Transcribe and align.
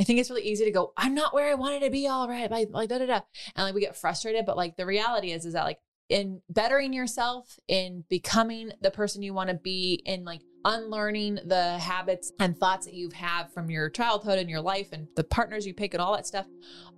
I 0.00 0.02
think 0.02 0.18
it's 0.18 0.30
really 0.30 0.48
easy 0.48 0.64
to 0.64 0.70
go, 0.70 0.94
I'm 0.96 1.14
not 1.14 1.34
where 1.34 1.50
I 1.50 1.54
wanted 1.54 1.82
to 1.82 1.90
be 1.90 2.08
all 2.08 2.26
right. 2.26 2.50
Like, 2.50 2.68
like 2.70 2.88
da 2.88 2.98
da 2.98 3.06
da. 3.06 3.20
And 3.54 3.66
like 3.66 3.74
we 3.74 3.82
get 3.82 3.96
frustrated. 3.96 4.46
But 4.46 4.56
like 4.56 4.76
the 4.76 4.86
reality 4.86 5.30
is, 5.30 5.44
is 5.44 5.52
that 5.52 5.64
like 5.64 5.78
in 6.08 6.40
bettering 6.48 6.94
yourself, 6.94 7.58
in 7.68 8.04
becoming 8.08 8.72
the 8.80 8.90
person 8.90 9.22
you 9.22 9.34
want 9.34 9.50
to 9.50 9.56
be, 9.56 10.02
in 10.06 10.24
like 10.24 10.40
unlearning 10.64 11.38
the 11.46 11.78
habits 11.78 12.32
and 12.40 12.56
thoughts 12.56 12.86
that 12.86 12.94
you've 12.94 13.12
had 13.12 13.52
from 13.52 13.70
your 13.70 13.90
childhood 13.90 14.38
and 14.38 14.48
your 14.48 14.60
life 14.60 14.88
and 14.92 15.06
the 15.16 15.24
partners 15.24 15.66
you 15.66 15.74
pick 15.74 15.92
and 15.92 16.00
all 16.00 16.14
that 16.14 16.26
stuff, 16.26 16.46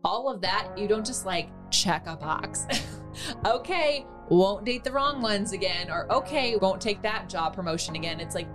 all 0.05 0.29
of 0.33 0.41
that, 0.41 0.69
you 0.77 0.87
don't 0.87 1.07
just 1.07 1.27
like 1.27 1.51
check 1.71 2.07
a 2.07 2.17
box. 2.17 2.67
okay, 3.45 4.07
won't 4.29 4.65
date 4.65 4.85
the 4.85 4.93
wrong 4.93 5.21
ones 5.21 5.53
again, 5.53 5.91
or 5.91 6.11
okay, 6.13 6.57
won't 6.57 6.81
take 6.81 7.03
that 7.03 7.29
job 7.29 7.53
promotion 7.55 7.97
again. 7.97 8.21
It's 8.21 8.35
like, 8.35 8.49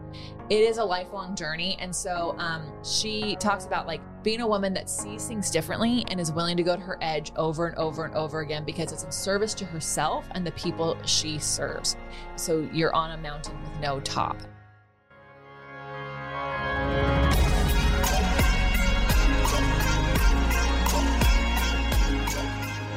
it 0.50 0.62
is 0.62 0.78
a 0.78 0.84
lifelong 0.84 1.36
journey. 1.36 1.76
And 1.82 1.94
so 1.94 2.34
um, 2.38 2.72
she 2.82 3.36
talks 3.36 3.66
about 3.66 3.86
like 3.86 4.00
being 4.24 4.40
a 4.40 4.48
woman 4.48 4.74
that 4.76 4.90
sees 4.90 5.28
things 5.28 5.52
differently 5.52 6.06
and 6.10 6.22
is 6.22 6.32
willing 6.32 6.56
to 6.56 6.64
go 6.64 6.78
to 6.78 6.82
her 6.82 6.98
edge 7.02 7.34
over 7.36 7.68
and 7.68 7.78
over 7.78 8.06
and 8.06 8.16
over 8.16 8.40
again 8.40 8.64
because 8.64 8.94
it's 8.94 9.04
in 9.04 9.12
service 9.12 9.54
to 9.56 9.66
herself 9.66 10.26
and 10.32 10.48
the 10.48 10.54
people 10.54 10.98
she 11.06 11.38
serves. 11.38 11.98
So 12.38 12.66
you're 12.72 12.96
on 12.96 13.12
a 13.12 13.18
mountain 13.18 13.62
with 13.62 13.78
no 13.82 14.00
top. 14.00 14.38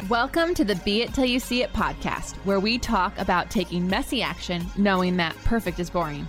Welcome 0.08 0.54
to 0.54 0.64
the 0.64 0.80
Be 0.84 1.02
It 1.02 1.14
Till 1.14 1.24
You 1.24 1.40
See 1.40 1.62
It 1.62 1.72
podcast, 1.72 2.36
where 2.44 2.60
we 2.60 2.78
talk 2.78 3.16
about 3.18 3.50
taking 3.50 3.88
messy 3.88 4.22
action, 4.22 4.66
knowing 4.76 5.16
that 5.16 5.36
perfect 5.44 5.80
is 5.80 5.90
boring. 5.90 6.28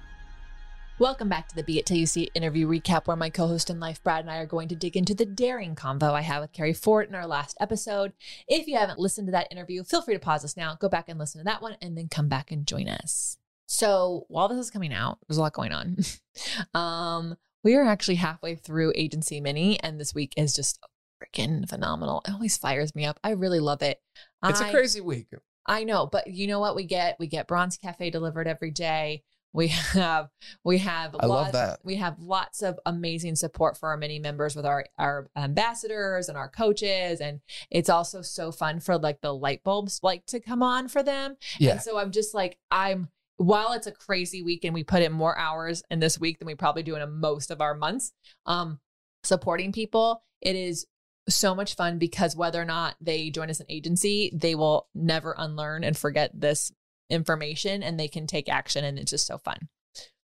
Welcome 1.01 1.29
back 1.29 1.47
to 1.47 1.55
the 1.55 1.63
Be 1.63 1.79
It 1.79 1.87
Till 1.87 1.97
You 1.97 2.05
See 2.05 2.25
It 2.25 2.31
interview 2.35 2.67
recap, 2.67 3.07
where 3.07 3.17
my 3.17 3.31
co 3.31 3.47
host 3.47 3.71
in 3.71 3.79
life, 3.79 4.03
Brad, 4.03 4.19
and 4.19 4.29
I 4.29 4.37
are 4.37 4.45
going 4.45 4.67
to 4.67 4.75
dig 4.75 4.95
into 4.95 5.15
the 5.15 5.25
daring 5.25 5.73
convo 5.73 6.13
I 6.13 6.21
had 6.21 6.41
with 6.41 6.53
Carrie 6.53 6.73
Ford 6.73 7.09
in 7.09 7.15
our 7.15 7.25
last 7.25 7.57
episode. 7.59 8.13
If 8.47 8.67
you 8.67 8.77
haven't 8.77 8.99
listened 8.99 9.25
to 9.27 9.31
that 9.31 9.47
interview, 9.49 9.83
feel 9.83 10.03
free 10.03 10.13
to 10.13 10.19
pause 10.19 10.45
us 10.45 10.55
now, 10.55 10.75
go 10.75 10.89
back 10.89 11.09
and 11.09 11.17
listen 11.17 11.39
to 11.39 11.45
that 11.45 11.63
one, 11.63 11.75
and 11.81 11.97
then 11.97 12.07
come 12.07 12.27
back 12.27 12.51
and 12.51 12.67
join 12.67 12.87
us. 12.87 13.39
So 13.65 14.27
while 14.27 14.47
this 14.47 14.59
is 14.59 14.69
coming 14.69 14.93
out, 14.93 15.17
there's 15.27 15.39
a 15.39 15.41
lot 15.41 15.53
going 15.53 15.71
on. 15.71 15.97
um, 16.75 17.35
we 17.63 17.73
are 17.73 17.83
actually 17.83 18.15
halfway 18.17 18.53
through 18.53 18.93
Agency 18.95 19.41
Mini, 19.41 19.79
and 19.79 19.99
this 19.99 20.13
week 20.13 20.35
is 20.37 20.53
just 20.53 20.77
freaking 21.19 21.67
phenomenal. 21.67 22.21
It 22.27 22.33
always 22.33 22.59
fires 22.59 22.93
me 22.93 23.05
up. 23.05 23.19
I 23.23 23.31
really 23.31 23.59
love 23.59 23.81
it. 23.81 23.99
It's 24.45 24.61
I, 24.61 24.67
a 24.67 24.71
crazy 24.71 25.01
week. 25.01 25.29
I 25.65 25.83
know, 25.83 26.05
but 26.05 26.27
you 26.27 26.45
know 26.45 26.59
what 26.59 26.75
we 26.75 26.83
get? 26.83 27.15
We 27.19 27.25
get 27.25 27.47
Bronze 27.47 27.75
Cafe 27.75 28.11
delivered 28.11 28.47
every 28.47 28.69
day. 28.69 29.23
We 29.53 29.67
have 29.93 30.29
we 30.63 30.79
have 30.79 31.15
I 31.19 31.25
love 31.25 31.45
lots, 31.45 31.51
that. 31.51 31.79
we 31.83 31.95
have 31.95 32.19
lots 32.19 32.61
of 32.61 32.79
amazing 32.85 33.35
support 33.35 33.77
for 33.77 33.89
our 33.89 33.97
many 33.97 34.19
members 34.19 34.55
with 34.55 34.65
our 34.65 34.85
our 34.97 35.29
ambassadors 35.35 36.29
and 36.29 36.37
our 36.37 36.49
coaches 36.49 37.19
and 37.21 37.41
it's 37.69 37.89
also 37.89 38.21
so 38.21 38.51
fun 38.51 38.79
for 38.79 38.97
like 38.97 39.21
the 39.21 39.33
light 39.33 39.63
bulbs 39.63 39.99
like 40.03 40.25
to 40.27 40.39
come 40.39 40.63
on 40.63 40.87
for 40.87 41.03
them. 41.03 41.35
Yeah. 41.59 41.71
And 41.71 41.81
so 41.81 41.97
I'm 41.97 42.11
just 42.11 42.33
like 42.33 42.57
I'm 42.69 43.09
while 43.37 43.73
it's 43.73 43.87
a 43.87 43.91
crazy 43.91 44.43
week 44.43 44.63
and 44.63 44.73
we 44.73 44.83
put 44.83 45.01
in 45.01 45.11
more 45.11 45.37
hours 45.37 45.83
in 45.89 45.99
this 45.99 46.19
week 46.19 46.39
than 46.39 46.45
we 46.45 46.55
probably 46.55 46.83
do 46.83 46.95
in 46.95 47.01
a, 47.01 47.07
most 47.07 47.49
of 47.49 47.61
our 47.61 47.73
months 47.73 48.13
um 48.45 48.79
supporting 49.23 49.71
people, 49.71 50.23
it 50.41 50.55
is 50.55 50.85
so 51.29 51.53
much 51.53 51.75
fun 51.75 51.97
because 51.97 52.35
whether 52.35 52.61
or 52.61 52.65
not 52.65 52.95
they 52.99 53.29
join 53.29 53.49
us 53.49 53.59
an 53.59 53.65
agency, 53.69 54.31
they 54.33 54.55
will 54.55 54.87
never 54.95 55.35
unlearn 55.37 55.83
and 55.83 55.95
forget 55.97 56.31
this 56.33 56.71
information 57.11 57.83
and 57.83 57.99
they 57.99 58.07
can 58.07 58.25
take 58.25 58.49
action 58.49 58.83
and 58.83 58.97
it's 58.97 59.11
just 59.11 59.27
so 59.27 59.37
fun. 59.37 59.69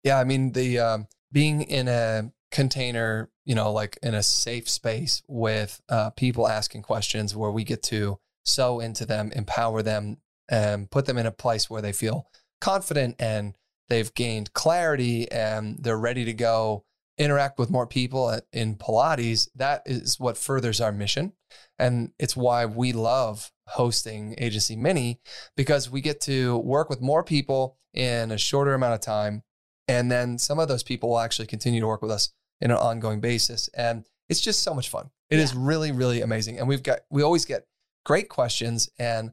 Yeah, 0.03 0.19
I 0.19 0.23
mean 0.23 0.51
the 0.51 0.79
um, 0.79 1.07
being 1.31 1.63
in 1.63 1.87
a 1.87 2.31
container, 2.51 3.29
you 3.43 3.55
know, 3.55 3.71
like 3.71 3.97
in 4.01 4.13
a 4.13 4.23
safe 4.23 4.69
space 4.69 5.21
with 5.27 5.81
uh, 5.89 6.11
people 6.11 6.47
asking 6.47 6.83
questions 6.83 7.35
where 7.35 7.51
we 7.51 7.63
get 7.63 7.83
to 7.83 8.19
sow 8.43 8.79
into 8.79 9.05
them, 9.05 9.31
empower 9.35 9.81
them, 9.81 10.17
and 10.47 10.89
put 10.89 11.05
them 11.05 11.17
in 11.17 11.25
a 11.25 11.31
place 11.31 11.69
where 11.69 11.81
they 11.81 11.91
feel 11.91 12.27
confident 12.61 13.15
and 13.19 13.55
they've 13.89 14.13
gained 14.13 14.53
clarity 14.53 15.29
and 15.31 15.77
they're 15.83 15.97
ready 15.97 16.23
to 16.25 16.33
go 16.33 16.85
interact 17.17 17.57
with 17.57 17.69
more 17.69 17.87
people 17.87 18.39
in 18.53 18.75
Pilates. 18.75 19.49
That 19.55 19.83
is 19.85 20.19
what 20.19 20.37
furthers 20.37 20.81
our 20.81 20.91
mission, 20.91 21.33
and 21.79 22.11
it's 22.19 22.35
why 22.35 22.65
we 22.65 22.93
love 22.93 23.51
hosting 23.67 24.35
Agency 24.37 24.75
Mini 24.75 25.19
because 25.57 25.89
we 25.89 26.01
get 26.01 26.21
to 26.21 26.57
work 26.59 26.89
with 26.89 27.01
more 27.01 27.23
people 27.23 27.77
in 27.93 28.31
a 28.31 28.37
shorter 28.37 28.73
amount 28.73 28.93
of 28.93 29.01
time. 29.01 29.43
And 29.87 30.11
then 30.11 30.37
some 30.37 30.59
of 30.59 30.67
those 30.67 30.83
people 30.83 31.09
will 31.09 31.19
actually 31.19 31.47
continue 31.47 31.81
to 31.81 31.87
work 31.87 32.01
with 32.01 32.11
us 32.11 32.33
in 32.61 32.71
an 32.71 32.77
ongoing 32.77 33.19
basis. 33.19 33.67
And 33.69 34.05
it's 34.29 34.41
just 34.41 34.63
so 34.63 34.73
much 34.73 34.89
fun. 34.89 35.09
It 35.29 35.39
is 35.39 35.53
Yeah. 35.53 35.59
really, 35.61 35.91
really 35.91 36.21
amazing. 36.21 36.59
And 36.59 36.67
we've 36.67 36.83
got, 36.83 37.01
we 37.09 37.21
always 37.21 37.45
get 37.45 37.67
great 38.05 38.29
questions. 38.29 38.89
And 38.97 39.31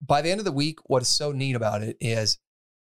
by 0.00 0.22
the 0.22 0.30
end 0.30 0.40
of 0.40 0.44
the 0.44 0.52
week, 0.52 0.78
what 0.88 1.02
is 1.02 1.08
so 1.08 1.32
neat 1.32 1.56
about 1.56 1.82
it 1.82 1.96
is 2.00 2.38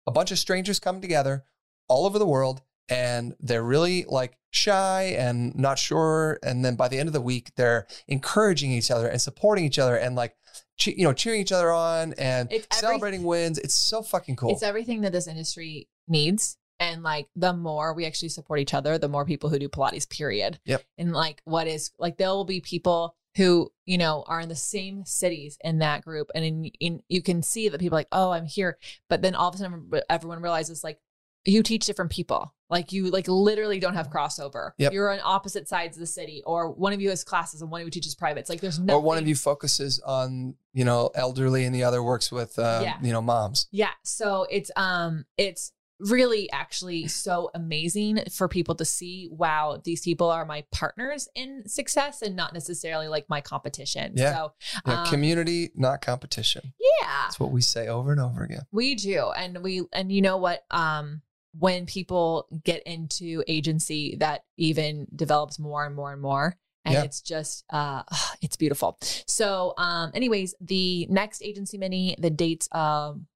a 0.08 0.12
bunch 0.12 0.32
of 0.32 0.40
strangers 0.40 0.80
come 0.80 1.02
together 1.02 1.46
all 1.88 2.06
over 2.06 2.20
the 2.20 2.26
world 2.26 2.62
and 2.90 3.36
they're 3.40 3.64
really 3.64 4.06
like 4.08 4.38
shy 4.52 5.16
and 5.18 5.56
not 5.56 5.78
sure. 5.78 6.40
And 6.44 6.64
then 6.64 6.76
by 6.76 6.88
the 6.88 6.98
end 6.98 7.08
of 7.08 7.14
the 7.14 7.22
week, 7.22 7.52
they're 7.56 7.88
encouraging 8.08 8.72
each 8.72 8.92
other 8.92 9.08
and 9.08 9.22
supporting 9.22 9.66
each 9.66 9.80
other 9.80 9.96
and 9.96 10.16
like, 10.16 10.36
che- 10.78 10.96
you 10.98 11.04
know, 11.04 11.14
cheering 11.14 11.42
each 11.42 11.52
other 11.52 11.72
on 11.72 12.14
and 12.14 12.52
every- 12.52 12.66
celebrating 12.72 13.24
wins. 13.24 13.58
It's 13.58 13.76
so 13.76 14.02
fucking 14.02 14.36
cool. 14.36 14.52
It's 14.52 14.64
everything 14.64 15.02
that 15.02 15.12
this 15.12 15.28
industry 15.28 15.90
needs. 16.08 16.58
And 16.80 17.04
like 17.04 17.28
the 17.36 17.54
more 17.54 17.94
we 17.94 18.06
actually 18.06 18.30
support 18.30 18.60
each 18.60 18.74
other, 18.74 18.98
the 18.98 19.08
more 19.08 19.26
people 19.26 19.50
who 19.50 19.60
do 19.60 19.70
Pilates, 19.70 20.10
period. 20.10 20.60
Yep. 20.66 20.84
And 20.98 21.14
like 21.14 21.42
what 21.46 21.68
is 21.68 21.92
like 21.98 22.18
there 22.18 22.30
will 22.30 22.46
be 22.46 22.60
people 22.60 23.16
who, 23.38 23.72
you 23.86 23.98
know, 23.98 24.24
are 24.28 24.40
in 24.40 24.50
the 24.50 24.56
same 24.56 25.06
cities 25.06 25.58
in 25.64 25.80
that 25.80 26.04
group. 26.04 26.32
And 26.34 26.46
in, 26.46 26.66
in 26.80 27.04
you 27.10 27.22
can 27.22 27.44
see 27.44 27.70
that 27.70 27.80
people 27.80 27.98
are 27.98 28.00
like, 28.00 28.08
oh, 28.12 28.32
I'm 28.32 28.46
here. 28.46 28.78
But 29.10 29.22
then 29.22 29.36
all 29.36 29.50
of 29.50 29.56
a 29.56 29.58
sudden 29.58 29.90
everyone 30.10 30.42
realizes 30.42 30.84
like 30.84 31.00
you 31.46 31.64
teach 31.64 31.86
different 31.86 32.12
people. 32.12 32.54
Like 32.70 32.92
you 32.92 33.12
like 33.12 33.28
literally 33.28 33.80
don't 33.80 33.94
have 33.94 34.10
crossover. 34.10 34.72
Yep. 34.80 34.92
You're 34.94 35.12
on 35.14 35.20
opposite 35.24 35.70
sides 35.70 35.96
of 35.98 36.02
the 36.02 36.08
city, 36.08 36.42
or 36.46 36.72
one 36.72 36.94
of 36.94 37.00
you 37.02 37.10
has 37.12 37.24
classes 37.24 37.62
and 37.62 37.70
one 37.70 37.82
of 37.82 37.88
you 37.88 37.92
teaches 37.92 38.16
privates. 38.16 38.50
Like 38.50 38.60
there's 38.62 38.80
no 38.80 38.96
or 38.96 39.02
one 39.02 39.20
of 39.20 39.28
you 39.28 39.36
focuses 39.36 40.00
on, 40.00 40.56
you 40.74 40.84
know, 40.84 41.12
elderly 41.14 41.64
and 41.66 41.76
the 41.76 41.84
other 41.84 42.02
works 42.02 42.32
with, 42.32 42.58
uh, 42.58 42.80
Yeah. 42.84 42.98
you 43.04 43.12
know, 43.14 43.22
moms. 43.22 43.68
Yeah. 43.72 43.92
So 44.04 44.48
it's 44.50 44.72
um 44.76 45.26
it's 45.38 45.72
really 46.00 46.52
actually 46.52 47.08
so 47.08 47.50
amazing 47.54 48.20
for 48.30 48.50
people 48.50 48.76
to 48.76 48.84
see 48.84 49.30
wow 49.32 49.80
these 49.86 50.02
people 50.02 50.30
are 50.30 50.44
my 50.44 50.62
partners 50.74 51.30
in 51.36 51.64
success 51.68 52.22
and 52.22 52.36
not 52.36 52.54
necessarily 52.54 53.08
like 53.08 53.26
my 53.30 53.40
competition 53.40 54.12
Yeah. 54.14 54.34
so 54.36 54.54
Yeah, 54.86 55.02
um, 55.04 55.08
community, 55.08 55.72
not 55.74 56.02
competition. 56.02 56.74
yeah 57.02 57.08
That's 57.24 57.40
what 57.40 57.52
we 57.52 57.62
say 57.62 57.88
over 57.88 58.12
and 58.12 58.20
over 58.20 58.44
again. 58.44 58.64
we 58.74 58.96
do 58.96 59.30
and 59.38 59.64
we 59.64 59.84
and 59.94 60.12
you 60.12 60.22
know 60.22 60.36
what 60.36 60.66
um 60.70 61.22
when 61.58 61.86
people 61.86 62.48
get 62.64 62.84
into 62.84 63.44
agency 63.48 64.16
that 64.20 64.44
even 64.58 65.08
develops 65.16 65.58
more 65.60 65.86
and 65.86 65.96
more 65.96 66.12
and 66.12 66.22
more 66.22 66.56
and 66.84 66.94
Yeah. 66.94 67.04
it's 67.04 67.22
just 67.22 67.64
uh 67.70 68.04
it's 68.42 68.56
beautiful 68.58 68.98
so 69.28 69.74
um 69.78 70.12
anyways 70.14 70.54
the 70.62 71.08
next 71.10 71.42
agency 71.44 71.78
mini 71.78 72.16
the 72.20 72.30
dates 72.30 72.68
um 72.74 73.28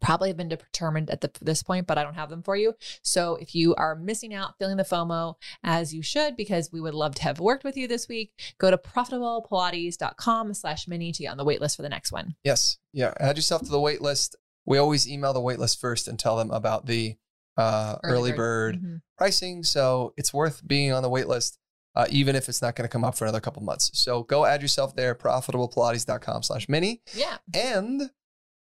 probably 0.00 0.28
have 0.30 0.36
been 0.38 0.48
determined 0.48 1.10
at 1.10 1.20
the, 1.20 1.30
this 1.42 1.62
point 1.62 1.86
but 1.86 1.98
i 1.98 2.02
don't 2.02 2.14
have 2.14 2.30
them 2.30 2.42
for 2.42 2.56
you 2.56 2.74
so 3.02 3.36
if 3.36 3.54
you 3.54 3.74
are 3.76 3.94
missing 3.94 4.32
out 4.34 4.54
feeling 4.58 4.78
the 4.78 4.82
fomo 4.82 5.34
as 5.62 5.94
you 5.94 6.02
should 6.02 6.34
because 6.34 6.72
we 6.72 6.80
would 6.80 6.94
love 6.94 7.14
to 7.14 7.22
have 7.22 7.38
worked 7.38 7.62
with 7.62 7.76
you 7.76 7.86
this 7.86 8.08
week 8.08 8.32
go 8.58 8.70
to 8.70 8.78
profitablepilates.com 8.78 10.54
slash 10.54 10.88
mini 10.88 11.12
to 11.12 11.22
get 11.22 11.30
on 11.30 11.36
the 11.36 11.44
wait 11.44 11.60
list 11.60 11.76
for 11.76 11.82
the 11.82 11.88
next 11.88 12.10
one 12.12 12.34
Yes. 12.44 12.78
Yeah. 12.92 13.12
Add 13.20 13.36
yourself 13.36 13.62
to 13.62 13.70
the 13.70 13.80
wait 13.80 14.02
list. 14.02 14.36
We 14.66 14.78
always 14.78 15.08
email 15.08 15.32
the 15.32 15.40
wait 15.40 15.58
list 15.58 15.80
first 15.80 16.08
and 16.08 16.18
tell 16.18 16.36
them 16.36 16.50
about 16.50 16.86
the 16.86 17.16
uh, 17.56 17.96
early, 18.04 18.32
bird, 18.32 18.80
Mhm. 18.82 19.02
pricing. 19.18 19.62
So 19.64 20.14
it's 20.16 20.32
worth 20.32 20.66
being 20.66 20.92
on 20.92 21.02
the 21.02 21.08
wait 21.08 21.28
list, 21.28 21.58
uh, 21.94 22.06
even 22.10 22.34
if 22.36 22.48
it's 22.48 22.62
not 22.62 22.74
going 22.76 22.88
to 22.88 22.92
come 22.92 23.04
up 23.04 23.14
for 23.16 23.24
another 23.24 23.40
couple 23.40 23.62
months. 23.62 23.90
So 23.94 24.22
go 24.22 24.44
add 24.44 24.62
yourself 24.62 24.96
there, 24.96 25.14
profitablepilates.com 25.14 26.42
slash 26.42 26.68
mini. 26.68 27.02
yeah 27.14 27.38
And 27.54 28.10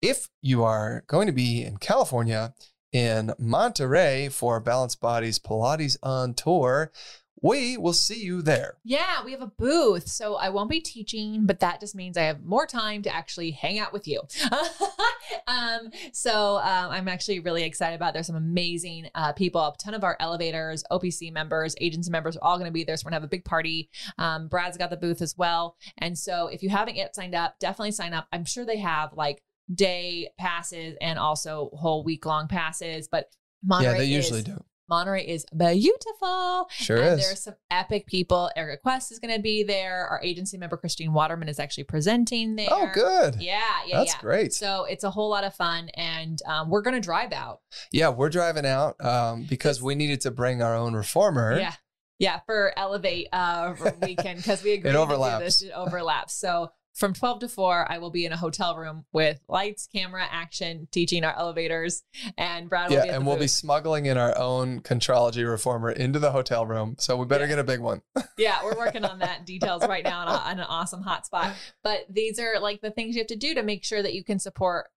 if 0.01 0.29
you 0.41 0.63
are 0.63 1.03
going 1.07 1.27
to 1.27 1.33
be 1.33 1.63
in 1.63 1.77
California, 1.77 2.53
in 2.91 3.33
Monterey 3.39 4.27
for 4.29 4.59
Balanced 4.59 4.99
Bodies 4.99 5.39
Pilates 5.39 5.95
on 6.03 6.33
tour, 6.33 6.91
we 7.41 7.75
will 7.77 7.93
see 7.93 8.21
you 8.21 8.41
there. 8.41 8.77
Yeah, 8.83 9.23
we 9.25 9.31
have 9.31 9.41
a 9.41 9.47
booth. 9.47 10.07
So 10.07 10.35
I 10.35 10.49
won't 10.49 10.69
be 10.69 10.79
teaching, 10.79 11.45
but 11.45 11.59
that 11.59 11.79
just 11.79 11.95
means 11.95 12.17
I 12.17 12.23
have 12.23 12.43
more 12.43 12.67
time 12.67 13.01
to 13.03 13.13
actually 13.13 13.51
hang 13.51 13.79
out 13.79 13.93
with 13.93 14.07
you. 14.07 14.21
um, 15.47 15.89
so 16.13 16.57
um, 16.57 16.91
I'm 16.91 17.07
actually 17.07 17.39
really 17.39 17.63
excited 17.63 17.95
about 17.95 18.09
it. 18.09 18.13
There's 18.13 18.27
some 18.27 18.35
amazing 18.35 19.09
uh, 19.15 19.33
people, 19.33 19.61
a 19.61 19.73
ton 19.79 19.95
of 19.95 20.03
our 20.03 20.17
elevators, 20.19 20.83
OPC 20.91 21.33
members, 21.33 21.75
agency 21.81 22.11
members 22.11 22.37
are 22.37 22.43
all 22.43 22.57
going 22.57 22.69
to 22.69 22.73
be 22.73 22.83
there. 22.83 22.95
So 22.95 23.05
we're 23.05 23.11
going 23.11 23.21
to 23.21 23.23
have 23.23 23.29
a 23.29 23.35
big 23.35 23.45
party. 23.45 23.89
Um, 24.19 24.47
Brad's 24.47 24.77
got 24.77 24.91
the 24.91 24.97
booth 24.97 25.21
as 25.21 25.35
well. 25.37 25.77
And 25.97 26.17
so 26.17 26.47
if 26.47 26.61
you 26.61 26.69
haven't 26.69 26.95
yet 26.95 27.15
signed 27.15 27.33
up, 27.33 27.57
definitely 27.59 27.91
sign 27.91 28.13
up. 28.13 28.27
I'm 28.31 28.45
sure 28.45 28.65
they 28.65 28.77
have 28.77 29.13
like 29.13 29.41
day 29.73 30.29
passes 30.37 30.95
and 31.01 31.17
also 31.17 31.71
whole 31.73 32.03
week 32.03 32.25
long 32.25 32.47
passes, 32.47 33.07
but 33.07 33.31
Monterey 33.63 33.91
yeah, 33.91 33.97
they 33.97 34.05
usually 34.05 34.39
is, 34.39 34.45
do. 34.45 34.63
Monterey 34.91 35.23
is 35.25 35.45
beautiful. 35.55 36.67
Sure 36.69 37.01
and 37.01 37.19
is. 37.19 37.31
are 37.31 37.35
some 37.37 37.55
epic 37.71 38.05
people. 38.07 38.51
Erika 38.57 38.81
Quest 38.81 39.09
is 39.13 39.19
going 39.19 39.33
to 39.33 39.41
be 39.41 39.63
there. 39.63 40.05
Our 40.05 40.19
agency 40.21 40.57
member 40.57 40.75
Christine 40.75 41.13
Waterman 41.13 41.47
is 41.47 41.59
actually 41.59 41.85
presenting 41.85 42.57
there. 42.57 42.67
Oh, 42.69 42.89
good. 42.93 43.37
Yeah, 43.39 43.61
yeah, 43.87 43.99
That's 43.99 44.13
yeah. 44.15 44.19
great. 44.19 44.53
So 44.53 44.83
it's 44.83 45.05
a 45.05 45.09
whole 45.09 45.29
lot 45.29 45.45
of 45.45 45.55
fun, 45.55 45.87
and 45.95 46.41
um, 46.45 46.69
we're 46.69 46.81
going 46.81 46.95
to 46.95 46.99
drive 46.99 47.31
out. 47.31 47.61
Yeah, 47.93 48.09
we're 48.09 48.29
driving 48.29 48.65
out 48.65 49.03
um, 49.03 49.43
because 49.49 49.81
we 49.81 49.95
needed 49.95 50.19
to 50.21 50.31
bring 50.31 50.61
our 50.61 50.75
own 50.75 50.93
reformer. 50.93 51.57
Yeah, 51.57 51.73
yeah, 52.19 52.41
for 52.45 52.73
Elevate 52.77 53.29
uh, 53.31 53.73
weekend 54.01 54.37
because 54.37 54.61
we 54.61 54.73
agreed 54.73 54.89
It 54.91 54.95
overlaps. 54.97 55.43
this. 55.43 55.61
It 55.61 55.71
overlaps. 55.71 56.33
So 56.33 56.73
from 56.93 57.13
12 57.13 57.39
to 57.39 57.49
4, 57.49 57.89
I 57.89 57.97
will 57.99 58.09
be 58.11 58.25
in 58.25 58.31
a 58.31 58.37
hotel 58.37 58.75
room 58.75 59.05
with 59.13 59.39
lights, 59.47 59.87
camera, 59.93 60.25
action, 60.29 60.87
teaching 60.91 61.23
our 61.23 61.35
elevators, 61.37 62.03
and 62.37 62.69
Brad 62.69 62.89
will 62.89 62.97
Yeah, 62.97 63.03
be 63.03 63.09
and 63.09 63.25
we'll 63.25 63.37
be 63.37 63.47
smuggling 63.47 64.05
in 64.07 64.17
our 64.17 64.37
own 64.37 64.81
Contrology 64.81 65.47
reformer 65.49 65.91
into 65.91 66.19
the 66.19 66.31
hotel 66.31 66.65
room. 66.65 66.95
So 66.99 67.15
we 67.17 67.25
better 67.25 67.45
Yeah. 67.45 67.51
get 67.51 67.59
a 67.59 67.63
big 67.63 67.79
one. 67.79 68.01
Yeah, 68.37 68.63
we're 68.63 68.77
working 68.77 69.03
on 69.05 69.19
that 69.19 69.45
details 69.45 69.83
right 69.87 70.03
now 70.03 70.21
on, 70.21 70.27
a, 70.27 70.31
on 70.31 70.59
an 70.59 70.65
awesome 70.67 71.01
hot 71.03 71.25
spot. 71.27 71.53
But 71.83 72.05
these 72.09 72.39
are 72.39 72.59
like 72.59 72.81
the 72.81 72.89
things 72.89 73.15
you 73.15 73.19
have 73.21 73.27
to 73.27 73.35
do 73.35 73.53
to 73.53 73.61
make 73.61 73.83
sure 73.83 74.01
that 74.01 74.13
you 74.15 74.23
can 74.23 74.39
support, 74.39 74.87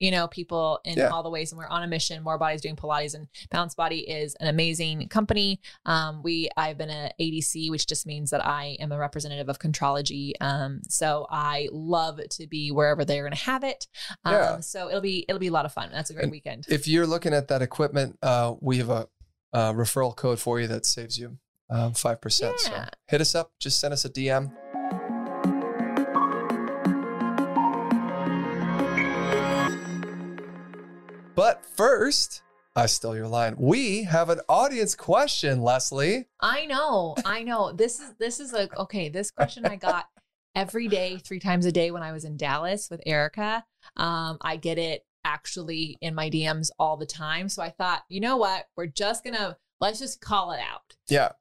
you 0.00 0.10
know, 0.10 0.26
people 0.28 0.80
in 0.84 0.98
Yeah. 0.98 1.08
all 1.08 1.22
the 1.22 1.30
ways. 1.30 1.52
And 1.52 1.58
we're 1.58 1.66
on 1.66 1.82
a 1.82 1.86
mission. 1.86 2.22
More 2.22 2.38
bodies 2.38 2.60
doing 2.60 2.76
Pilates, 2.76 3.14
and 3.14 3.28
Balanced 3.50 3.76
Body 3.76 4.00
is 4.00 4.34
an 4.40 4.48
amazing 4.48 5.08
company. 5.08 5.60
Um, 5.86 6.22
we 6.22 6.48
I've 6.56 6.76
been 6.78 6.90
a 6.90 7.10
ADC, 7.20 7.70
which 7.70 7.86
just 7.86 8.06
means 8.06 8.30
that 8.30 8.44
I 8.44 8.76
am 8.80 8.92
a 8.92 8.98
representative 8.98 9.48
of 9.48 9.58
Contrology. 9.58 10.32
Um, 10.40 10.80
so 10.88 11.26
I 11.30 11.68
love 11.72 12.20
to 12.30 12.46
be 12.46 12.70
wherever 12.70 13.04
they're 13.04 13.22
going 13.22 13.32
to 13.34 13.44
have 13.44 13.64
it. 13.64 13.86
Um, 14.24 14.32
Yeah. 14.34 14.60
So 14.60 14.88
it'll 14.88 15.00
be 15.00 15.24
it'll 15.28 15.38
be 15.40 15.48
a 15.48 15.52
lot 15.52 15.64
of 15.64 15.72
fun. 15.72 15.90
That's 15.92 16.10
a 16.10 16.14
great 16.14 16.24
And 16.24 16.32
weekend. 16.32 16.66
If 16.68 16.86
you're 16.88 17.06
looking 17.06 17.32
at 17.32 17.48
that 17.48 17.62
equipment, 17.62 18.18
uh, 18.22 18.54
we 18.60 18.78
have 18.78 18.90
a, 18.90 19.08
uh 19.52 19.72
referral 19.72 20.14
code 20.16 20.40
for 20.40 20.58
you 20.60 20.66
that 20.66 20.84
saves 20.84 21.16
you 21.18 21.38
um, 21.70 21.92
5%. 21.92 22.58
So 22.58 22.84
hit 23.06 23.20
us 23.20 23.34
up, 23.34 23.52
just 23.60 23.78
send 23.80 23.92
us 23.94 24.04
a 24.04 24.10
DM. 24.10 24.52
First, 31.76 32.42
I 32.76 32.86
stole 32.86 33.16
your 33.16 33.26
line. 33.26 33.56
We 33.58 34.04
have 34.04 34.30
an 34.30 34.40
audience 34.48 34.94
question, 34.94 35.60
Lesley. 35.60 36.28
I 36.40 36.66
know, 36.66 37.16
I 37.24 37.42
know. 37.42 37.72
This 37.72 37.98
is 37.98 38.14
this 38.20 38.38
is 38.38 38.52
like 38.52 38.76
okay. 38.78 39.08
This 39.08 39.32
question 39.32 39.66
I 39.66 39.74
got 39.74 40.06
every 40.54 40.86
day, 40.86 41.18
three 41.18 41.40
times 41.40 41.66
a 41.66 41.72
day 41.72 41.90
when 41.90 42.02
I 42.04 42.12
was 42.12 42.24
in 42.24 42.36
Dallas 42.36 42.88
with 42.90 43.00
Erika. 43.06 43.64
Um, 43.96 44.38
I 44.40 44.56
get 44.56 44.78
it 44.78 45.04
actually 45.24 45.98
in 46.00 46.14
my 46.14 46.30
DMs 46.30 46.70
all 46.78 46.96
the 46.96 47.06
time. 47.06 47.48
So 47.48 47.60
I 47.60 47.70
thought, 47.70 48.02
you 48.08 48.20
know 48.20 48.36
what? 48.36 48.66
We're 48.76 48.86
just 48.86 49.24
gonna 49.24 49.56
let's 49.80 49.98
just 49.98 50.20
call 50.20 50.52
it 50.52 50.60
out. 50.60 50.94
Yeah. 51.08 51.32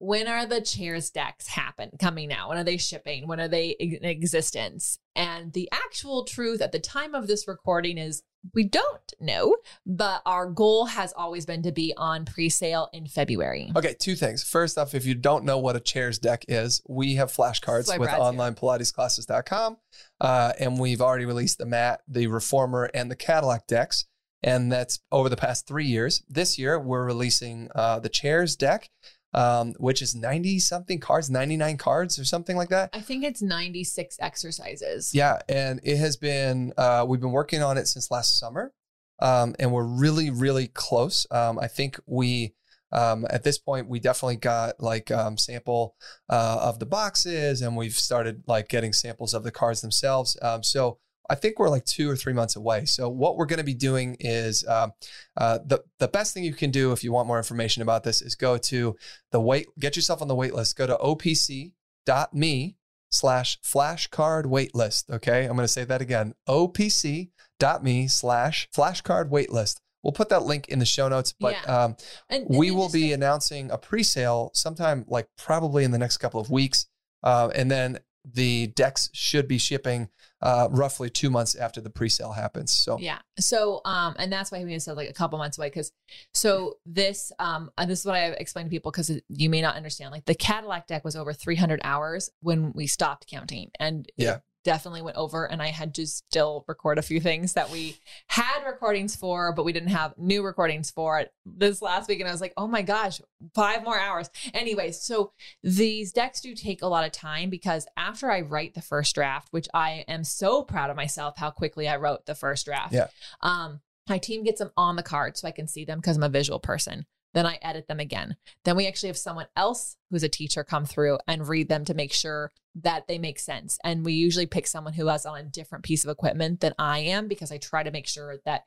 When 0.00 0.28
are 0.28 0.44
the 0.44 0.60
chairs 0.60 1.10
decks 1.10 1.48
happen 1.48 1.90
coming 1.98 2.30
out? 2.30 2.50
When 2.50 2.58
are 2.58 2.64
they 2.64 2.76
shipping? 2.76 3.26
When 3.26 3.40
are 3.40 3.48
they 3.48 3.70
in 3.70 4.04
existence? 4.04 4.98
And 5.16 5.52
the 5.54 5.68
actual 5.72 6.24
truth 6.24 6.60
at 6.60 6.72
the 6.72 6.78
time 6.78 7.14
of 7.14 7.26
this 7.26 7.48
recording 7.48 7.96
is 7.98 8.22
we 8.54 8.64
don't 8.64 9.12
know, 9.20 9.56
but 9.84 10.22
our 10.24 10.46
goal 10.46 10.86
has 10.86 11.12
always 11.16 11.44
been 11.44 11.62
to 11.62 11.72
be 11.72 11.92
on 11.96 12.24
pre-sale 12.24 12.88
in 12.92 13.06
February. 13.06 13.72
Okay, 13.76 13.94
two 13.98 14.14
things. 14.14 14.42
First 14.42 14.78
off, 14.78 14.94
if 14.94 15.04
you 15.04 15.14
don't 15.14 15.44
know 15.44 15.58
what 15.58 15.76
a 15.76 15.80
chairs 15.80 16.18
deck 16.18 16.44
is, 16.48 16.82
we 16.88 17.16
have 17.16 17.32
flashcards 17.32 17.88
with 17.88 18.08
Brad's 18.08 18.22
onlinepilatesclasses.com. 18.22 19.76
Uh, 20.20 20.52
and 20.58 20.78
we've 20.78 21.00
already 21.00 21.24
released 21.24 21.58
the 21.58 21.66
mat, 21.66 22.00
the 22.08 22.26
reformer, 22.26 22.90
and 22.94 23.10
the 23.10 23.16
Cadillac 23.16 23.66
decks. 23.66 24.06
And 24.42 24.70
that's 24.70 25.00
over 25.10 25.28
the 25.28 25.36
past 25.36 25.66
three 25.66 25.86
years. 25.86 26.22
This 26.28 26.58
year, 26.58 26.78
we're 26.78 27.04
releasing 27.04 27.68
uh, 27.74 27.98
the 27.98 28.08
chairs 28.08 28.54
deck, 28.54 28.88
um, 29.34 29.74
which 29.78 30.02
is 30.02 30.14
90 30.14 30.58
something 30.60 31.00
cards, 31.00 31.30
99 31.30 31.76
cards 31.76 32.18
or 32.18 32.24
something 32.24 32.56
like 32.56 32.70
that. 32.70 32.90
I 32.92 33.00
think 33.00 33.24
it's 33.24 33.42
96 33.42 34.16
exercises. 34.20 35.14
Yeah, 35.14 35.38
and 35.48 35.80
it 35.82 35.96
has 35.98 36.16
been 36.16 36.72
uh, 36.76 37.04
we've 37.06 37.20
been 37.20 37.32
working 37.32 37.62
on 37.62 37.76
it 37.76 37.86
since 37.86 38.10
last 38.10 38.38
summer, 38.38 38.72
um, 39.20 39.54
and 39.58 39.72
we're 39.72 39.84
really 39.84 40.30
really 40.30 40.68
close. 40.68 41.26
Um, 41.30 41.58
I 41.58 41.68
think 41.68 41.98
we 42.06 42.54
um, 42.90 43.26
at 43.28 43.44
this 43.44 43.58
point 43.58 43.88
we 43.88 44.00
definitely 44.00 44.36
got 44.36 44.80
like 44.80 45.10
um, 45.10 45.36
sample 45.36 45.94
uh, 46.28 46.58
of 46.62 46.78
the 46.78 46.86
boxes, 46.86 47.60
and 47.60 47.76
we've 47.76 47.94
started 47.94 48.44
like 48.46 48.68
getting 48.68 48.92
samples 48.92 49.34
of 49.34 49.44
the 49.44 49.52
cards 49.52 49.80
themselves. 49.80 50.36
Um, 50.42 50.62
so. 50.62 50.98
I 51.28 51.34
think 51.34 51.58
we're 51.58 51.68
like 51.68 51.84
two 51.84 52.08
or 52.10 52.16
three 52.16 52.32
months 52.32 52.56
away. 52.56 52.84
So 52.86 53.08
what 53.08 53.36
we're 53.36 53.46
going 53.46 53.58
to 53.58 53.64
be 53.64 53.74
doing 53.74 54.16
is 54.20 54.66
um, 54.66 54.92
uh, 55.36 55.58
the 55.64 55.82
the 55.98 56.08
best 56.08 56.32
thing 56.34 56.44
you 56.44 56.54
can 56.54 56.70
do 56.70 56.92
if 56.92 57.04
you 57.04 57.12
want 57.12 57.26
more 57.26 57.36
information 57.38 57.82
about 57.82 58.02
this 58.04 58.22
is 58.22 58.34
go 58.34 58.56
to 58.58 58.96
the 59.32 59.40
wait 59.40 59.66
get 59.78 59.96
yourself 59.96 60.22
on 60.22 60.28
the 60.28 60.34
wait 60.34 60.54
list. 60.54 60.76
Go 60.76 60.86
to 60.86 60.96
opc.me 60.96 62.76
slash 63.10 63.58
flashcard 63.62 64.44
waitlist. 64.44 65.10
Okay. 65.10 65.44
I'm 65.44 65.56
going 65.56 65.64
to 65.64 65.68
say 65.68 65.84
that 65.84 66.00
again 66.00 66.34
opc.me 66.48 68.08
slash 68.08 68.68
flashcard 68.76 69.30
waitlist. 69.30 69.80
We'll 70.02 70.12
put 70.12 70.28
that 70.28 70.44
link 70.44 70.68
in 70.68 70.78
the 70.78 70.84
show 70.84 71.08
notes, 71.08 71.34
but 71.38 71.54
Yeah. 71.54 71.84
um, 71.84 71.96
And, 72.30 72.46
and 72.46 72.56
we 72.56 72.70
will 72.70 72.88
be 72.88 73.12
announcing 73.12 73.70
a 73.70 73.78
pre 73.78 74.02
sale 74.02 74.50
sometime 74.54 75.04
like 75.08 75.26
probably 75.36 75.84
in 75.84 75.90
the 75.90 75.98
next 75.98 76.18
couple 76.18 76.40
of 76.40 76.50
weeks. 76.50 76.86
Uh, 77.22 77.50
and 77.54 77.68
then 77.70 77.98
the 78.32 78.68
decks 78.68 79.10
should 79.12 79.48
be 79.48 79.58
shipping 79.58 80.08
uh, 80.40 80.68
roughly 80.70 81.10
two 81.10 81.30
months 81.30 81.54
after 81.54 81.80
the 81.80 81.90
pre 81.90 82.08
sale 82.08 82.32
happens. 82.32 82.72
So, 82.72 82.98
Yeah. 82.98 83.18
So, 83.38 83.80
um, 83.84 84.14
and 84.18 84.32
that's 84.32 84.52
why 84.52 84.62
we 84.64 84.78
said 84.78 84.96
like 84.96 85.10
a 85.10 85.12
couple 85.12 85.38
months 85.38 85.58
away 85.58 85.68
because, 85.68 85.92
so 86.32 86.74
this, 86.86 87.32
um, 87.38 87.70
and 87.76 87.90
this 87.90 88.00
is 88.00 88.06
what 88.06 88.14
I 88.14 88.26
explain 88.28 88.66
to 88.66 88.70
people 88.70 88.90
because 88.90 89.10
you 89.28 89.50
may 89.50 89.60
not 89.60 89.76
understand. 89.76 90.12
Like 90.12 90.26
the 90.26 90.34
Cadillac 90.34 90.86
deck 90.86 91.04
was 91.04 91.16
over 91.16 91.32
300 91.32 91.80
hours 91.82 92.30
when 92.40 92.72
we 92.72 92.86
stopped 92.86 93.26
counting, 93.26 93.70
and 93.80 94.08
Yeah. 94.16 94.38
Definitely 94.64 95.02
went 95.02 95.16
over. 95.16 95.44
And 95.44 95.62
I 95.62 95.68
had 95.68 95.94
to 95.94 96.06
still 96.06 96.64
record 96.68 96.98
a 96.98 97.02
few 97.02 97.20
things 97.20 97.54
that 97.54 97.70
we 97.70 97.96
had 98.26 98.64
recordings 98.66 99.16
for, 99.16 99.52
but 99.52 99.64
we 99.64 99.72
didn't 99.72 99.90
have 99.90 100.14
new 100.18 100.42
recordings 100.42 100.90
for 100.90 101.18
it 101.18 101.32
this 101.46 101.80
last 101.80 102.08
week. 102.08 102.20
And 102.20 102.28
I 102.28 102.32
was 102.32 102.40
like, 102.40 102.54
oh 102.56 102.66
my 102.66 102.82
gosh, 102.82 103.20
five 103.54 103.84
more 103.84 103.98
hours. 103.98 104.30
Anyways, 104.52 105.00
so 105.00 105.32
these 105.62 106.12
decks 106.12 106.40
do 106.40 106.54
take 106.54 106.82
a 106.82 106.86
lot 106.86 107.04
of 107.04 107.12
time 107.12 107.50
because 107.50 107.86
after 107.96 108.30
I 108.30 108.42
write 108.42 108.74
the 108.74 108.82
first 108.82 109.14
draft, 109.14 109.48
which 109.50 109.68
I 109.74 110.04
am 110.08 110.24
so 110.24 110.62
proud 110.62 110.90
of 110.90 110.96
myself 110.96 111.36
how 111.36 111.50
quickly 111.50 111.88
I 111.88 111.96
wrote 111.96 112.26
the 112.26 112.34
first 112.34 112.66
draft. 112.66 112.94
Yeah. 112.94 113.08
Um, 113.40 113.80
my 114.08 114.18
team 114.18 114.42
gets 114.42 114.58
them 114.58 114.70
on 114.76 114.96
the 114.96 115.02
card 115.02 115.36
so 115.36 115.46
I 115.46 115.52
can 115.52 115.68
see 115.68 115.84
them 115.84 115.98
because 115.98 116.16
I'm 116.16 116.22
a 116.22 116.28
visual 116.28 116.58
person. 116.58 117.06
Then 117.34 117.46
I 117.46 117.58
edit 117.62 117.88
them 117.88 118.00
again. 118.00 118.36
Then 118.64 118.76
we 118.76 118.86
actually 118.86 119.08
have 119.08 119.18
someone 119.18 119.46
else 119.56 119.96
who's 120.10 120.22
a 120.22 120.28
teacher 120.28 120.64
come 120.64 120.86
through 120.86 121.18
and 121.26 121.48
read 121.48 121.68
them 121.68 121.84
to 121.84 121.94
make 121.94 122.12
sure 122.12 122.52
that 122.82 123.06
they 123.06 123.18
make 123.18 123.38
sense. 123.38 123.78
And 123.84 124.04
we 124.04 124.12
usually 124.12 124.46
pick 124.46 124.66
someone 124.66 124.94
who 124.94 125.08
has 125.08 125.26
on 125.26 125.38
a 125.38 125.42
different 125.42 125.84
piece 125.84 126.04
of 126.04 126.10
equipment 126.10 126.60
than 126.60 126.74
I 126.78 127.00
am 127.00 127.28
because 127.28 127.52
I 127.52 127.58
try 127.58 127.82
to 127.82 127.90
make 127.90 128.06
sure 128.06 128.36
that 128.44 128.64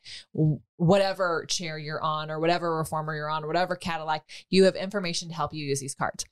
whatever 0.76 1.46
chair 1.48 1.78
you're 1.78 2.04
on 2.04 2.30
or 2.30 2.40
whatever 2.40 2.78
reformer 2.78 3.16
you're 3.16 3.30
on, 3.30 3.44
or 3.44 3.48
whatever 3.48 3.76
Cadillac, 3.76 4.26
you 4.50 4.66
have 4.66 4.76
information 4.76 5.30
to 5.30 5.36
help 5.36 5.54
you 5.54 5.66
use 5.66 5.80
these 5.80 5.96
cards. 5.96 6.26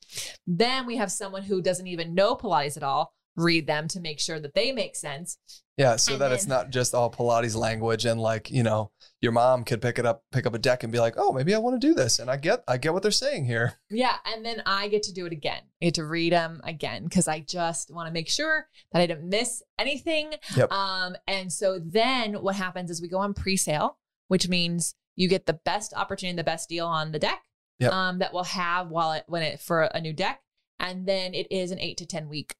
Then 0.45 0.85
we 0.85 0.97
have 0.97 1.11
someone 1.11 1.43
who 1.43 1.61
doesn't 1.61 1.87
even 1.87 2.13
know 2.13 2.35
Pilates 2.35 2.77
at 2.77 2.83
all 2.83 3.13
read 3.39 3.67
them 3.67 3.87
to 3.89 3.99
make 3.99 4.19
sure 4.19 4.39
that 4.39 4.53
they 4.55 4.71
make 4.71 4.95
sense. 4.95 5.37
yeah, 5.77 5.95
so 5.95 6.13
And 6.13 6.21
that 6.21 6.31
it's 6.31 6.47
not 6.47 6.69
just 6.71 6.93
all 6.93 7.09
Pilates 7.11 7.55
language 7.55 8.05
and 8.05 8.19
like, 8.19 8.51
you 8.51 8.63
know, 8.63 8.91
your 9.21 9.31
mom 9.31 9.63
could 9.63 9.81
pick 9.81 9.97
it 9.99 10.05
up, 10.05 10.23
pick 10.31 10.45
up 10.45 10.53
a 10.53 10.59
deck 10.59 10.83
and 10.83 10.91
be 10.91 10.99
like, 10.99 11.15
oh, 11.17 11.31
maybe 11.33 11.53
I 11.55 11.57
want 11.57 11.79
to 11.79 11.87
do 11.87 11.93
this. 11.93 12.19
And 12.19 12.29
I 12.29 12.37
get, 12.37 12.63
I 12.67 12.77
get 12.77 12.93
what 12.93 13.01
they're 13.03 13.11
saying 13.11 13.45
here. 13.45 13.75
Yeah. 13.89 14.15
And 14.25 14.45
then 14.45 14.61
I 14.65 14.87
get 14.87 15.03
to 15.03 15.13
do 15.13 15.25
it 15.25 15.31
again. 15.33 15.61
I 15.81 15.85
get 15.85 15.93
to 15.95 16.05
read 16.05 16.33
them 16.33 16.61
again 16.63 17.03
because 17.05 17.27
I 17.27 17.39
just 17.39 17.93
want 17.93 18.07
to 18.07 18.13
make 18.13 18.29
sure 18.29 18.67
that 18.91 19.01
I 19.01 19.07
didn't 19.07 19.27
miss 19.29 19.61
anything. 19.77 20.33
Yep. 20.55 20.71
Um, 20.71 21.15
and 21.27 21.51
so 21.51 21.79
then 21.79 22.35
what 22.35 22.55
happens 22.55 22.89
is 22.91 23.01
we 23.01 23.07
go 23.07 23.19
on 23.19 23.33
pre 23.33 23.57
sale, 23.57 23.97
which 24.27 24.47
means 24.47 24.95
you 25.15 25.27
get 25.27 25.45
the 25.45 25.59
best 25.65 25.93
opportunity, 25.95 26.35
the 26.37 26.43
best 26.43 26.69
deal 26.69 26.85
on 26.87 27.11
the 27.11 27.19
deck 27.19 27.41
Yep. 27.79 27.93
um, 27.93 28.19
that 28.19 28.33
we'll 28.33 28.43
have 28.43 28.89
while 28.89 29.13
it, 29.13 29.23
when 29.27 29.41
it 29.43 29.59
for 29.59 29.83
a 29.83 29.99
new 30.01 30.13
deck. 30.13 30.41
And 30.81 31.05
then 31.05 31.33
it 31.33 31.47
is 31.51 31.71
an 31.71 31.79
eight 31.79 31.97
to 31.97 32.05
10 32.05 32.29
week 32.29 32.55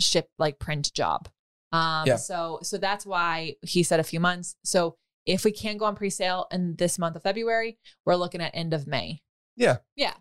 ship 0.00 0.28
like 0.38 0.58
print 0.58 0.92
job. 0.94 1.28
Um, 1.72 2.06
Yeah. 2.06 2.16
so, 2.16 2.60
so 2.62 2.78
that's 2.78 3.04
why 3.04 3.56
he 3.62 3.82
said 3.82 4.00
a 4.00 4.04
few 4.04 4.20
months. 4.20 4.56
So 4.64 4.96
if 5.26 5.44
we 5.44 5.52
can 5.52 5.76
go 5.76 5.86
on 5.86 5.96
pre 5.96 6.10
sale 6.10 6.46
in 6.52 6.76
this 6.76 6.98
month 6.98 7.16
of 7.16 7.22
February, 7.22 7.78
we're 8.04 8.16
looking 8.16 8.40
at 8.40 8.50
end 8.54 8.74
of 8.74 8.86
May. 8.86 9.22
Yeah. 9.56 9.78
Yeah. 9.96 10.14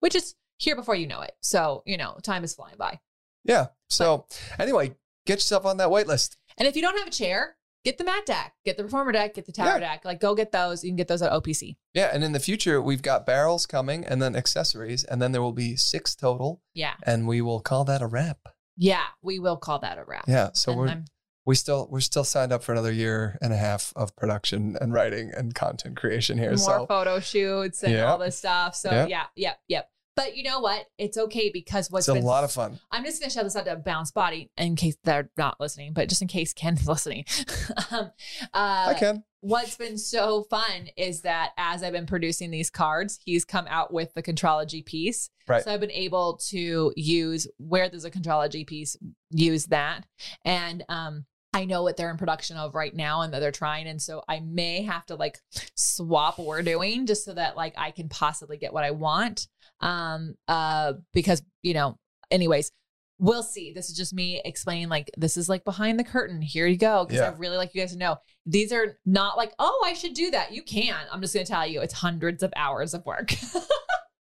Which 0.00 0.14
is 0.14 0.34
here 0.58 0.76
before 0.76 0.94
you 0.94 1.06
know 1.06 1.20
it. 1.20 1.32
So, 1.42 1.82
you 1.86 1.96
know, 1.96 2.16
time 2.22 2.44
is 2.44 2.54
flying 2.54 2.76
by. 2.78 3.00
Yeah. 3.44 3.66
So 3.90 4.26
anyway, 4.58 4.94
get 5.26 5.34
yourself 5.36 5.66
on 5.66 5.76
that 5.78 5.90
wait 5.90 6.06
list. 6.06 6.36
And 6.56 6.68
if 6.68 6.76
you 6.76 6.82
don't 6.82 6.96
have 6.98 7.08
a 7.08 7.10
chair, 7.10 7.56
get 7.84 7.98
the 7.98 8.04
mat 8.04 8.24
deck, 8.24 8.54
get 8.64 8.76
the 8.78 8.84
reformer 8.84 9.12
deck, 9.12 9.34
get 9.34 9.44
the 9.46 9.52
tower 9.52 9.72
Yeah. 9.74 9.78
deck. 9.80 10.04
Like 10.04 10.20
go 10.20 10.34
get 10.34 10.52
those. 10.52 10.84
You 10.84 10.90
can 10.90 10.96
get 10.96 11.08
those 11.08 11.20
at 11.22 11.32
OPC. 11.32 11.76
Yeah. 11.92 12.10
And 12.12 12.22
in 12.24 12.32
the 12.32 12.40
future, 12.40 12.80
we've 12.80 13.02
got 13.02 13.26
barrels 13.26 13.66
coming 13.66 14.04
and 14.06 14.22
then 14.22 14.36
accessories, 14.36 15.04
and 15.04 15.20
then 15.20 15.32
there 15.32 15.42
will 15.42 15.52
be 15.52 15.76
six 15.76 16.14
total, 16.14 16.62
Yeah. 16.72 16.94
and 17.04 17.26
we 17.26 17.40
will 17.42 17.60
call 17.60 17.84
that 17.84 18.00
a 18.00 18.06
wrap. 18.06 18.38
Yeah. 18.76 19.02
We 19.22 19.38
will 19.38 19.56
call 19.56 19.78
that 19.80 19.98
a 19.98 20.04
wrap. 20.04 20.24
Yeah. 20.28 20.50
So 20.54 20.72
And 20.72 20.80
we're 20.80 20.88
I'm- 20.88 21.04
we 21.46 21.54
still 21.54 21.86
we're 21.90 22.00
still 22.00 22.24
signed 22.24 22.52
up 22.52 22.62
for 22.62 22.72
another 22.72 22.90
year 22.92 23.36
and 23.42 23.52
a 23.52 23.56
half 23.56 23.92
of 23.96 24.16
production 24.16 24.76
and 24.80 24.92
writing 24.94 25.30
and 25.36 25.54
content 25.54 25.96
creation 25.96 26.38
here. 26.38 26.48
more 26.50 26.56
so 26.56 26.86
photo 26.86 27.20
shoots 27.20 27.82
and 27.84 27.92
Yeah. 27.92 28.04
all 28.10 28.16
this 28.18 28.38
stuff. 28.38 28.74
So 28.74 28.90
Yeah. 28.90 29.06
yeah, 29.06 29.24
yep, 29.36 29.58
yep. 29.68 29.90
But 30.16 30.36
you 30.36 30.44
know 30.44 30.60
what? 30.60 30.86
It's 30.98 31.18
okay 31.18 31.50
because 31.50 31.90
what's 31.90 32.06
it's 32.06 32.12
a 32.12 32.14
been 32.14 32.24
lot 32.24 32.44
of 32.44 32.52
fun. 32.52 32.78
I'm 32.90 33.04
just 33.04 33.20
gonna 33.20 33.30
shout 33.30 33.44
this 33.44 33.56
out 33.56 33.64
to 33.66 33.76
Balanced 33.76 34.14
Body 34.14 34.50
in 34.56 34.76
case 34.76 34.96
they're 35.02 35.30
not 35.36 35.58
listening, 35.60 35.92
but 35.92 36.08
just 36.08 36.22
in 36.22 36.28
case 36.28 36.52
Ken's 36.52 36.86
listening. 36.86 37.24
um, 37.90 38.10
uh, 38.52 38.86
I 38.88 38.96
can. 38.98 39.24
what's 39.40 39.76
been 39.76 39.98
so 39.98 40.44
fun 40.44 40.88
is 40.96 41.22
that 41.22 41.50
as 41.58 41.82
I've 41.82 41.92
been 41.92 42.06
producing 42.06 42.50
these 42.50 42.70
cards, 42.70 43.18
he's 43.24 43.44
come 43.44 43.66
out 43.68 43.92
with 43.92 44.14
the 44.14 44.22
Contrology 44.22 44.84
piece. 44.84 45.30
Right. 45.48 45.62
So 45.64 45.72
I've 45.72 45.80
been 45.80 45.90
able 45.90 46.36
to 46.48 46.92
use 46.96 47.48
where 47.58 47.88
there's 47.88 48.04
a 48.04 48.10
Contrology 48.10 48.66
piece, 48.66 48.96
use 49.30 49.66
that. 49.66 50.06
And 50.44 50.84
um 50.88 51.26
I 51.54 51.66
know 51.66 51.84
what 51.84 51.96
they're 51.96 52.10
in 52.10 52.16
production 52.16 52.56
of 52.56 52.74
right 52.74 52.94
now 52.94 53.20
and 53.20 53.32
that 53.32 53.38
they're 53.38 53.52
trying. 53.52 53.86
And 53.86 54.02
so 54.02 54.24
I 54.28 54.40
may 54.40 54.82
have 54.82 55.06
to 55.06 55.14
like 55.14 55.38
swap 55.76 56.36
what 56.36 56.48
we're 56.48 56.62
doing 56.62 57.06
just 57.06 57.24
so 57.24 57.32
that 57.32 57.56
like 57.56 57.74
I 57.78 57.92
can 57.92 58.08
possibly 58.08 58.56
get 58.56 58.72
what 58.72 58.82
I 58.82 58.90
want. 58.90 59.46
Um 59.80 60.34
uh 60.48 60.94
because, 61.12 61.42
you 61.62 61.74
know, 61.74 61.98
anyways, 62.30 62.70
we'll 63.18 63.42
see. 63.42 63.72
This 63.72 63.90
is 63.90 63.96
just 63.96 64.12
me 64.14 64.40
explaining 64.44 64.88
like 64.88 65.10
this 65.16 65.36
is 65.36 65.48
like 65.48 65.64
behind 65.64 65.98
the 65.98 66.04
curtain. 66.04 66.42
Here 66.42 66.66
you 66.66 66.76
go. 66.76 67.04
Because 67.04 67.20
Yeah. 67.20 67.30
I 67.30 67.34
really 67.36 67.56
like 67.56 67.74
you 67.74 67.80
guys 67.80 67.92
to 67.92 67.98
know 67.98 68.16
these 68.46 68.72
are 68.72 68.98
not 69.06 69.36
like, 69.36 69.52
oh, 69.58 69.82
I 69.86 69.94
should 69.94 70.14
do 70.14 70.30
that. 70.32 70.52
You 70.52 70.62
can. 70.62 70.96
I'm 71.12 71.20
just 71.20 71.34
gonna 71.34 71.46
tell 71.46 71.66
you 71.66 71.80
it's 71.80 71.94
hundreds 71.94 72.42
of 72.42 72.52
hours 72.56 72.94
of 72.94 73.04
work. 73.06 73.34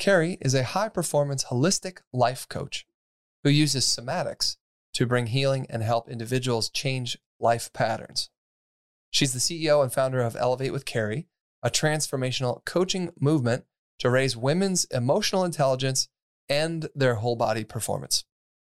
Carrie 0.00 0.38
is 0.40 0.54
a 0.54 0.64
high 0.64 0.88
performance 0.88 1.44
holistic 1.44 1.98
life 2.10 2.48
coach 2.48 2.86
who 3.44 3.50
uses 3.50 3.84
somatics 3.84 4.56
to 4.94 5.06
bring 5.06 5.26
healing 5.26 5.66
and 5.68 5.82
help 5.82 6.08
individuals 6.08 6.70
change 6.70 7.18
life 7.38 7.70
patterns. 7.74 8.30
She's 9.10 9.34
the 9.34 9.38
CEO 9.38 9.82
and 9.82 9.92
founder 9.92 10.22
of 10.22 10.36
Elevate 10.36 10.72
with 10.72 10.86
Carrie, 10.86 11.26
a 11.62 11.68
transformational 11.68 12.64
coaching 12.64 13.10
movement 13.20 13.66
to 13.98 14.08
raise 14.08 14.38
women's 14.38 14.86
emotional 14.86 15.44
intelligence 15.44 16.08
and 16.48 16.88
their 16.94 17.16
whole 17.16 17.36
body 17.36 17.62
performance. 17.62 18.24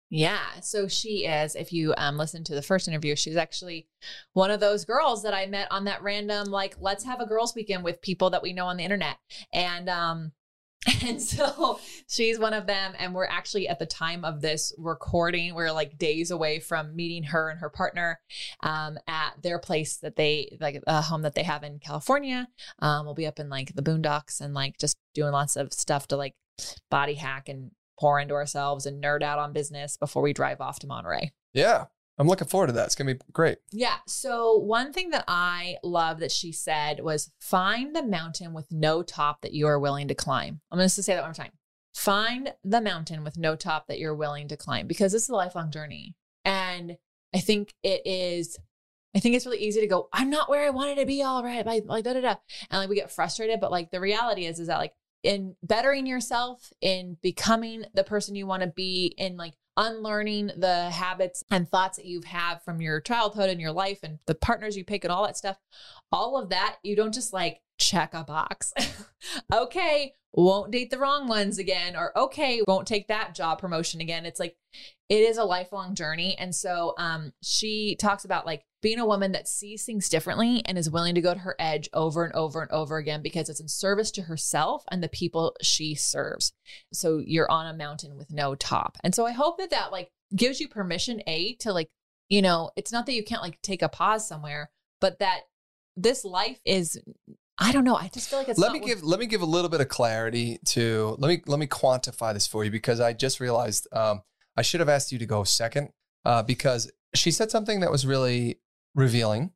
Yeah. 0.10 0.60
So 0.64 0.88
she 0.88 1.28
is, 1.28 1.56
if 1.56 1.72
you 1.72 1.94
um, 1.98 2.18
listen 2.18 2.44
to 2.46 2.56
the 2.56 2.64
first 2.64 2.88
interview, 2.88 3.16
she's 3.16 3.38
actually 3.38 3.88
one 4.34 4.50
of 4.50 4.60
those 4.60 4.84
girls 4.84 5.22
that 5.22 5.36
I 5.36 5.46
met 5.46 5.68
on 5.70 5.84
that 5.84 6.02
random, 6.02 6.48
like, 6.48 6.76
let's 6.80 7.04
have 7.04 7.20
a 7.20 7.28
girls' 7.28 7.54
weekend 7.54 7.84
with 7.84 8.02
people 8.02 8.32
that 8.32 8.42
we 8.42 8.52
know 8.52 8.66
on 8.66 8.78
the 8.78 8.84
internet. 8.84 9.18
And, 9.54 9.88
um, 9.88 10.32
and 11.06 11.22
so 11.22 11.80
she's 12.08 12.40
one 12.40 12.54
of 12.54 12.66
them. 12.66 12.94
And 12.98 13.14
we're 13.14 13.28
actually 13.28 13.68
at 13.68 13.80
the 13.80 13.86
time 13.86 14.24
of 14.24 14.42
this 14.42 14.74
recording, 14.78 15.54
we're 15.54 15.72
like 15.72 15.98
days 15.98 16.32
away 16.32 16.60
from 16.60 16.96
meeting 16.96 17.24
her 17.24 17.50
and 17.50 17.60
her 17.60 17.70
partner 17.70 18.20
um, 18.62 18.98
at 19.08 19.42
their 19.42 19.60
place 19.60 19.98
that 19.98 20.16
they 20.16 20.58
like 20.62 20.82
a 20.88 21.02
home 21.02 21.24
that 21.24 21.36
they 21.36 21.44
have 21.44 21.64
in 21.64 21.80
California. 21.80 22.48
Um, 22.80 23.06
we'll 23.06 23.16
be 23.16 23.28
up 23.28 23.40
in 23.40 23.50
like 23.50 23.76
the 23.76 23.84
boondocks 23.84 24.40
and 24.40 24.54
like 24.54 24.78
just 24.78 24.98
doing 25.14 25.32
lots 25.32 25.56
of 25.56 25.74
stuff 25.74 26.08
to 26.08 26.18
like 26.18 26.36
body 26.90 27.16
hack 27.16 27.50
and 27.50 27.72
pour 28.00 28.20
into 28.20 28.34
ourselves 28.34 28.86
and 28.86 29.04
nerd 29.04 29.22
out 29.22 29.40
on 29.40 29.52
business 29.52 29.98
before 29.98 30.22
we 30.22 30.32
drive 30.32 30.62
off 30.62 30.80
to 30.80 30.88
Monterey. 30.88 31.32
Yeah, 31.54 31.86
I'm 32.20 32.28
looking 32.28 32.50
forward 32.50 32.68
to 32.68 32.74
that. 32.74 32.88
It's 32.88 32.96
to 32.96 33.06
be 33.06 33.20
great. 33.32 33.60
Yeah. 33.72 33.96
So, 34.06 34.58
one 34.58 34.92
thing 34.92 35.12
that 35.12 35.24
I 35.28 35.78
love 35.84 36.20
that 36.20 36.34
she 36.34 36.52
said 36.52 37.00
was 37.00 37.32
find 37.40 37.96
the 37.96 38.04
mountain 38.04 38.54
with 38.54 38.68
no 38.72 39.02
top 39.02 39.42
that 39.42 39.54
you 39.54 39.68
are 39.68 39.80
willing 39.80 40.10
to 40.10 40.16
climb. 40.16 40.60
I'm 40.70 40.80
to 40.80 40.90
say 40.90 41.14
that 41.14 41.22
one 41.22 41.30
more 41.30 41.34
time. 41.34 41.54
Find 41.96 42.54
the 42.64 42.82
mountain 42.82 43.24
with 43.24 43.38
no 43.38 43.56
top 43.56 43.88
that 43.88 44.00
you're 44.00 44.16
willing 44.16 44.50
to 44.50 44.58
climb 44.58 44.86
because 44.86 45.14
this 45.14 45.24
is 45.24 45.30
a 45.30 45.36
lifelong 45.36 45.72
journey. 45.72 46.16
And 46.44 46.98
I 47.34 47.40
think 47.40 47.74
it 47.84 48.02
is. 48.06 48.58
I 49.16 49.20
think 49.20 49.36
it's 49.36 49.46
really 49.46 49.58
easy 49.58 49.82
to 49.82 49.88
go, 49.88 50.08
I'm 50.14 50.30
not 50.30 50.50
where 50.50 50.68
I 50.68 50.70
wanted 50.70 51.00
to 51.00 51.06
be 51.06 51.24
all 51.24 51.44
right. 51.44 51.66
Like, 51.66 51.86
like 51.88 52.04
da 52.04 52.14
da 52.14 52.22
da. 52.22 52.36
And 52.70 52.80
like 52.80 52.90
we 52.90 52.96
get 52.96 53.12
frustrated. 53.12 53.60
But 53.60 53.72
like 53.72 53.92
the 53.92 54.00
reality 54.00 54.46
is, 54.46 54.60
is 54.60 54.68
that 54.68 54.78
like 54.78 54.94
in 55.24 55.56
bettering 55.64 56.06
yourself, 56.06 56.72
in 56.82 57.18
becoming 57.22 57.86
the 57.94 58.04
person 58.04 58.36
you 58.36 58.46
want 58.46 58.64
to 58.64 58.68
be, 58.68 59.14
in 59.18 59.36
like 59.36 59.54
unlearning 59.78 60.52
the 60.58 60.90
habits 60.90 61.44
and 61.52 61.70
thoughts 61.70 61.98
that 61.98 62.06
you've 62.06 62.26
had 62.26 62.62
from 62.64 62.82
your 62.82 63.00
childhood 63.00 63.50
and 63.50 63.62
your 63.62 63.72
life 63.72 64.00
and 64.04 64.20
the 64.26 64.36
partners 64.36 64.76
you 64.76 64.84
pick 64.84 65.04
and 65.04 65.12
all 65.12 65.26
that 65.26 65.38
stuff, 65.38 65.58
all 66.12 66.38
of 66.38 66.50
that, 66.50 66.78
you 66.84 66.96
don't 66.96 67.14
just 67.14 67.34
like 67.34 67.62
check 67.80 68.14
a 68.14 68.24
box. 68.24 68.74
okay, 69.54 70.14
won't 70.34 70.72
date 70.72 70.92
the 70.92 71.00
wrong 71.00 71.28
ones 71.28 71.58
again, 71.58 71.96
or 71.96 72.16
okay, 72.18 72.62
won't 72.68 72.88
take 72.88 73.08
that 73.08 73.34
job 73.34 73.60
promotion 73.60 74.02
again. 74.02 74.26
It's 74.26 74.40
like 74.40 74.56
it 75.10 75.22
is 75.22 75.38
a 75.38 75.44
lifelong 75.44 75.96
journey. 75.96 76.38
And 76.38 76.54
so 76.54 76.94
um 76.98 77.34
she 77.42 77.96
talks 77.96 78.26
about 78.26 78.46
like 78.46 78.64
being 78.82 79.00
a 79.00 79.06
woman 79.06 79.32
that 79.32 79.48
sees 79.48 79.84
things 79.84 80.08
differently 80.08 80.62
and 80.66 80.78
is 80.78 80.90
willing 80.90 81.16
to 81.16 81.22
go 81.22 81.34
to 81.34 81.40
her 81.40 81.56
edge 81.60 81.90
over 81.94 82.24
and 82.24 82.34
over 82.34 82.62
and 82.62 82.72
over 82.72 82.98
again 82.98 83.22
because 83.22 83.50
it's 83.50 83.60
in 83.60 83.68
service 83.68 84.12
to 84.12 84.22
herself 84.24 84.84
and 84.92 85.04
the 85.04 85.10
people 85.10 85.56
she 85.62 85.96
serves. 85.96 86.54
So 86.94 87.22
you're 87.26 87.52
on 87.52 87.66
a 87.66 87.78
mountain 87.78 88.16
with 88.16 88.32
no 88.32 88.56
top. 88.56 88.98
And 89.04 89.14
so 89.14 89.26
I 89.26 89.32
hope 89.32 89.58
that 89.58 89.72
that 89.72 89.92
like 89.92 90.12
gives 90.36 90.60
you 90.60 90.68
permission 90.68 91.22
a 91.28 91.56
to 91.56 91.74
like, 91.74 91.90
you 92.30 92.42
know, 92.42 92.72
it's 92.76 92.92
not 92.92 93.06
that 93.08 93.14
you 93.14 93.24
can't 93.24 93.42
like 93.42 93.60
take 93.62 93.82
a 93.82 93.90
pause 93.90 94.28
somewhere, 94.28 94.70
but 95.02 95.20
that 95.20 95.42
this 95.98 96.24
life 96.24 96.60
is 96.66 97.02
I 97.60 97.72
don't 97.72 97.84
know. 97.84 97.96
I 97.96 98.08
just 98.08 98.30
feel 98.30 98.40
like 98.40 98.48
it's 98.48 98.58
let 98.58 98.72
not 98.72 98.80
me 98.82 98.88
give 98.88 99.04
let 99.04 99.20
me 99.20 99.26
give 99.26 99.42
a 99.42 99.46
little 99.46 99.70
bit 99.70 99.82
of 99.82 99.90
clarity 99.90 100.60
to 100.68 101.16
let 101.20 101.28
me 101.28 101.42
let 101.46 101.60
me 101.60 101.68
quantify 101.68 102.34
this 102.34 102.48
for 102.48 102.64
you 102.64 102.72
because 102.72 103.00
I 103.00 103.14
just 103.14 103.40
realized 103.40 103.88
um, 103.92 104.22
I 104.56 104.62
should 104.62 104.80
have 104.80 104.90
asked 104.90 105.12
you 105.12 105.20
to 105.20 105.26
go 105.26 105.44
second 105.44 105.90
uh, 106.26 106.42
because 106.44 106.92
she 107.14 107.32
said 107.32 107.52
something 107.52 107.82
that 107.82 107.92
was 107.92 108.06
really 108.06 108.60
revealing. 108.96 109.52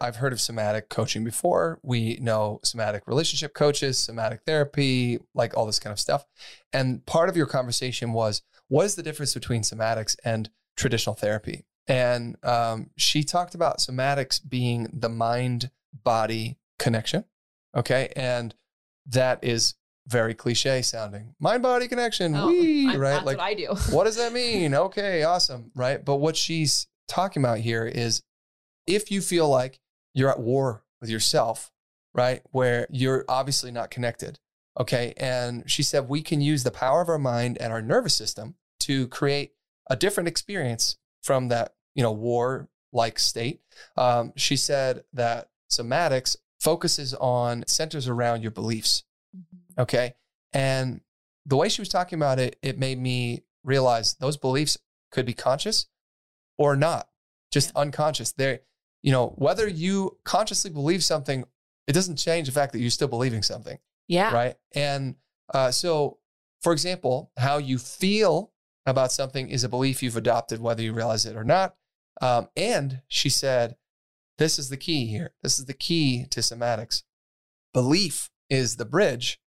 I've 0.00 0.16
heard 0.16 0.32
of 0.32 0.40
somatic 0.40 0.88
coaching 0.88 1.22
before. 1.22 1.78
We 1.82 2.18
know 2.20 2.58
somatic 2.64 3.06
relationship 3.06 3.54
coaches, 3.54 3.98
somatic 3.98 4.40
therapy, 4.44 5.20
like 5.34 5.56
all 5.56 5.66
this 5.66 5.78
kind 5.78 5.92
of 5.92 6.00
stuff. 6.00 6.24
And 6.72 7.06
part 7.06 7.28
of 7.28 7.36
your 7.36 7.46
conversation 7.46 8.12
was 8.12 8.42
what 8.68 8.86
is 8.86 8.96
the 8.96 9.02
difference 9.02 9.34
between 9.34 9.62
somatics 9.62 10.16
and 10.24 10.50
traditional 10.76 11.14
therapy? 11.14 11.64
And 11.86 12.36
um, 12.42 12.90
she 12.96 13.22
talked 13.22 13.54
about 13.54 13.78
somatics 13.78 14.40
being 14.46 14.88
the 14.92 15.08
mind 15.08 15.70
body 15.92 16.58
connection. 16.78 17.24
Okay. 17.74 18.12
And 18.16 18.54
that 19.06 19.42
is 19.42 19.74
very 20.06 20.34
cliche 20.34 20.82
sounding. 20.82 21.34
Mind 21.40 21.62
body 21.62 21.88
connection. 21.88 22.34
Oh, 22.34 22.48
wee, 22.48 22.94
right? 22.96 23.24
Like, 23.24 23.38
what 23.38 23.40
I 23.40 23.54
do. 23.54 23.74
what 23.90 24.04
does 24.04 24.16
that 24.16 24.32
mean? 24.32 24.74
Okay, 24.84 25.22
awesome. 25.22 25.70
Right. 25.74 26.04
But 26.04 26.16
what 26.16 26.36
she's 26.36 26.86
talking 27.08 27.42
about 27.42 27.58
here 27.58 27.86
is 27.86 28.22
if 28.86 29.10
you 29.10 29.20
feel 29.20 29.48
like 29.48 29.80
you're 30.12 30.30
at 30.30 30.40
war 30.40 30.84
with 31.00 31.10
yourself, 31.10 31.70
right? 32.14 32.42
Where 32.50 32.86
you're 32.90 33.24
obviously 33.28 33.70
not 33.70 33.90
connected. 33.90 34.38
Okay. 34.78 35.14
And 35.16 35.68
she 35.70 35.82
said, 35.82 36.08
we 36.08 36.22
can 36.22 36.40
use 36.40 36.64
the 36.64 36.70
power 36.70 37.00
of 37.00 37.08
our 37.08 37.18
mind 37.18 37.58
and 37.58 37.72
our 37.72 37.82
nervous 37.82 38.16
system 38.16 38.54
to 38.80 39.08
create 39.08 39.52
a 39.88 39.96
different 39.96 40.28
experience 40.28 40.96
from 41.22 41.48
that, 41.48 41.74
you 41.94 42.02
know, 42.02 42.12
war 42.12 42.68
like 42.92 43.18
state. 43.18 43.60
Um, 43.96 44.32
she 44.36 44.56
said 44.56 45.04
that 45.12 45.50
somatics 45.70 46.36
focuses 46.64 47.12
on 47.12 47.62
centers 47.66 48.08
around 48.08 48.40
your 48.40 48.50
beliefs. 48.50 49.04
Mm-hmm. 49.36 49.82
Okay. 49.82 50.14
And 50.54 51.02
the 51.44 51.56
way 51.56 51.68
she 51.68 51.82
was 51.82 51.90
talking 51.90 52.18
about 52.18 52.38
it, 52.38 52.56
it 52.62 52.78
made 52.78 52.98
me 52.98 53.44
realize 53.62 54.14
those 54.14 54.38
beliefs 54.38 54.78
could 55.12 55.26
be 55.26 55.34
conscious 55.34 55.86
or 56.56 56.74
not, 56.74 57.08
just 57.52 57.72
yeah. 57.74 57.82
unconscious. 57.82 58.32
They're, 58.32 58.60
you 59.02 59.12
know, 59.12 59.34
whether 59.36 59.68
you 59.68 60.16
consciously 60.24 60.70
believe 60.70 61.04
something, 61.04 61.44
it 61.86 61.92
doesn't 61.92 62.16
change 62.16 62.46
the 62.46 62.52
fact 62.52 62.72
that 62.72 62.78
you're 62.78 62.90
still 62.90 63.08
believing 63.08 63.42
something. 63.42 63.78
Yeah. 64.08 64.32
Right. 64.32 64.54
And 64.74 65.16
uh, 65.52 65.70
so, 65.70 66.18
for 66.62 66.72
example, 66.72 67.30
how 67.36 67.58
you 67.58 67.76
feel 67.76 68.52
about 68.86 69.12
something 69.12 69.50
is 69.50 69.64
a 69.64 69.68
belief 69.68 70.02
you've 70.02 70.16
adopted, 70.16 70.60
whether 70.60 70.82
you 70.82 70.94
realize 70.94 71.26
it 71.26 71.36
or 71.36 71.44
not. 71.44 71.74
Um, 72.22 72.48
and 72.56 73.02
she 73.08 73.28
said, 73.28 73.76
this 74.38 74.58
is 74.58 74.68
the 74.68 74.76
key 74.76 75.06
here. 75.06 75.34
This 75.42 75.58
is 75.58 75.66
the 75.66 75.74
key 75.74 76.26
to 76.30 76.40
somatics. 76.40 77.02
Belief 77.72 78.30
is 78.48 78.76
the 78.76 78.84
bridge 78.84 79.40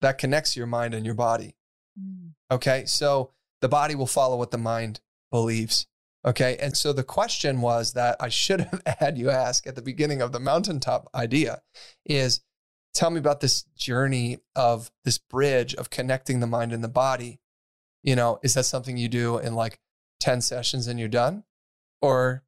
that 0.00 0.18
connects 0.18 0.56
your 0.56 0.66
mind 0.66 0.94
and 0.94 1.04
your 1.04 1.14
body. 1.14 1.56
Mm. 1.98 2.32
Okay. 2.50 2.84
So 2.86 3.32
the 3.60 3.68
body 3.68 3.94
will 3.94 4.06
follow 4.06 4.36
what 4.36 4.50
the 4.50 4.58
mind 4.58 5.00
believes. 5.30 5.86
Okay. 6.24 6.56
And 6.60 6.76
so 6.76 6.92
the 6.92 7.04
question 7.04 7.60
was 7.60 7.92
that 7.92 8.16
I 8.20 8.28
should 8.28 8.60
have 8.60 8.82
had 8.98 9.18
you 9.18 9.30
ask 9.30 9.66
at 9.66 9.74
the 9.74 9.82
beginning 9.82 10.20
of 10.20 10.32
the 10.32 10.40
mountaintop 10.40 11.08
idea 11.14 11.62
is 12.04 12.40
tell 12.94 13.10
me 13.10 13.18
about 13.18 13.40
this 13.40 13.64
journey 13.76 14.38
of 14.54 14.90
this 15.04 15.18
bridge 15.18 15.74
of 15.74 15.90
connecting 15.90 16.40
the 16.40 16.46
mind 16.46 16.72
and 16.72 16.84
the 16.84 16.88
body. 16.88 17.40
You 18.02 18.16
know, 18.16 18.38
is 18.42 18.54
that 18.54 18.64
something 18.64 18.96
you 18.96 19.08
do 19.08 19.38
in 19.38 19.54
like 19.54 19.80
10 20.20 20.40
sessions 20.42 20.86
and 20.86 20.98
you're 20.98 21.08
done? 21.08 21.44
Or, 22.02 22.44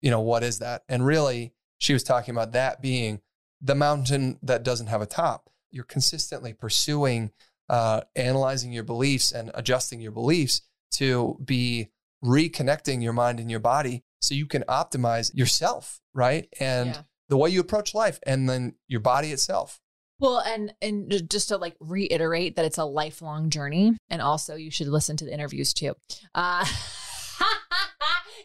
you 0.00 0.10
know, 0.10 0.20
what 0.20 0.42
is 0.42 0.58
that? 0.58 0.82
And 0.88 1.04
really, 1.04 1.52
she 1.78 1.92
was 1.92 2.02
talking 2.02 2.34
about 2.34 2.52
that 2.52 2.82
being 2.82 3.20
the 3.60 3.74
mountain 3.74 4.38
that 4.42 4.62
doesn't 4.62 4.88
have 4.88 5.02
a 5.02 5.06
top. 5.06 5.50
You're 5.70 5.84
consistently 5.84 6.52
pursuing, 6.52 7.30
uh, 7.68 8.02
analyzing 8.16 8.72
your 8.72 8.84
beliefs 8.84 9.32
and 9.32 9.50
adjusting 9.54 10.00
your 10.00 10.12
beliefs 10.12 10.62
to 10.92 11.38
be 11.44 11.90
reconnecting 12.24 13.02
your 13.02 13.12
mind 13.12 13.40
and 13.40 13.50
your 13.50 13.60
body 13.60 14.04
so 14.20 14.34
you 14.34 14.46
can 14.46 14.62
optimize 14.64 15.34
yourself, 15.34 16.00
right? 16.14 16.48
And 16.58 16.90
yeah. 16.90 17.02
the 17.28 17.36
way 17.36 17.50
you 17.50 17.60
approach 17.60 17.94
life 17.94 18.18
and 18.26 18.48
then 18.48 18.74
your 18.88 19.00
body 19.00 19.32
itself. 19.32 19.80
Well, 20.18 20.40
and 20.40 20.74
and 20.82 21.30
just 21.30 21.48
to 21.48 21.56
like 21.56 21.76
reiterate 21.80 22.56
that 22.56 22.66
it's 22.66 22.76
a 22.76 22.84
lifelong 22.84 23.48
journey, 23.48 23.96
and 24.10 24.20
also 24.20 24.54
you 24.54 24.70
should 24.70 24.88
listen 24.88 25.16
to 25.16 25.24
the 25.24 25.32
interviews 25.32 25.72
too, 25.72 25.94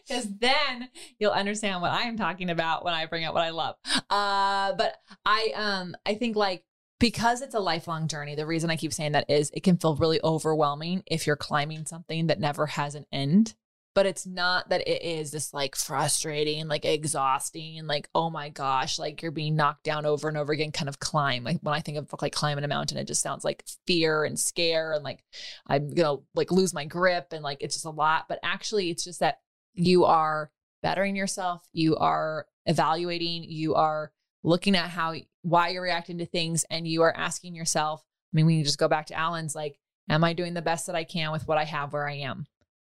because 0.06 0.28
then 0.38 0.88
you'll 1.18 1.32
understand 1.32 1.82
what 1.82 1.90
I 1.90 2.02
am 2.02 2.16
talking 2.16 2.50
about 2.50 2.84
when 2.84 2.94
I 2.94 3.06
bring 3.06 3.24
up 3.24 3.34
what 3.34 3.42
I 3.42 3.50
love. 3.50 3.76
Uh, 4.10 4.72
but 4.74 4.96
I 5.24 5.52
um 5.54 5.96
I 6.06 6.14
think 6.14 6.36
like 6.36 6.64
because 6.98 7.42
it's 7.42 7.54
a 7.54 7.60
lifelong 7.60 8.08
journey, 8.08 8.34
the 8.34 8.46
reason 8.46 8.70
I 8.70 8.76
keep 8.76 8.92
saying 8.92 9.12
that 9.12 9.28
is 9.28 9.50
it 9.52 9.62
can 9.62 9.76
feel 9.76 9.96
really 9.96 10.20
overwhelming 10.24 11.02
if 11.06 11.26
you're 11.26 11.36
climbing 11.36 11.84
something 11.86 12.28
that 12.28 12.40
never 12.40 12.66
has 12.66 12.94
an 12.94 13.04
end 13.12 13.54
but 13.96 14.04
it's 14.04 14.26
not 14.26 14.68
that 14.68 14.86
it 14.86 15.02
is 15.02 15.30
this 15.30 15.54
like 15.54 15.74
frustrating, 15.74 16.68
like 16.68 16.84
exhausting, 16.84 17.86
like, 17.86 18.10
oh 18.14 18.28
my 18.28 18.50
gosh, 18.50 18.98
like 18.98 19.22
you're 19.22 19.30
being 19.30 19.56
knocked 19.56 19.84
down 19.84 20.04
over 20.04 20.28
and 20.28 20.36
over 20.36 20.52
again 20.52 20.70
kind 20.70 20.90
of 20.90 21.00
climb. 21.00 21.44
Like 21.44 21.60
when 21.62 21.74
I 21.74 21.80
think 21.80 21.96
of 21.96 22.14
like 22.20 22.34
climbing 22.34 22.62
a 22.62 22.68
mountain, 22.68 22.98
it 22.98 23.06
just 23.06 23.22
sounds 23.22 23.42
like 23.42 23.64
fear 23.86 24.24
and 24.24 24.38
scare 24.38 24.92
and 24.92 25.02
like 25.02 25.24
I'm 25.66 25.88
gonna 25.94 26.18
like 26.34 26.52
lose 26.52 26.74
my 26.74 26.84
grip 26.84 27.28
and 27.32 27.42
like 27.42 27.62
it's 27.62 27.74
just 27.74 27.86
a 27.86 27.90
lot. 27.90 28.26
But 28.28 28.38
actually, 28.42 28.90
it's 28.90 29.02
just 29.02 29.20
that 29.20 29.38
you 29.76 30.04
are 30.04 30.50
bettering 30.82 31.16
yourself, 31.16 31.66
you 31.72 31.96
are 31.96 32.46
evaluating, 32.66 33.44
you 33.44 33.74
are 33.74 34.12
looking 34.42 34.76
at 34.76 34.90
how 34.90 35.14
why 35.42 35.68
you're 35.68 35.82
reacting 35.82 36.18
to 36.18 36.26
things, 36.26 36.64
and 36.70 36.88
you 36.88 37.02
are 37.02 37.16
asking 37.16 37.54
yourself. 37.54 38.02
I 38.32 38.36
mean, 38.36 38.46
we 38.46 38.56
can 38.56 38.64
just 38.64 38.78
go 38.78 38.88
back 38.88 39.06
to 39.06 39.14
Alan's 39.14 39.54
like, 39.54 39.78
am 40.08 40.24
I 40.24 40.32
doing 40.32 40.54
the 40.54 40.62
best 40.62 40.86
that 40.86 40.96
I 40.96 41.04
can 41.04 41.32
with 41.32 41.46
what 41.46 41.58
I 41.58 41.64
have 41.64 41.92
where 41.92 42.08
I 42.08 42.16
am? 42.16 42.46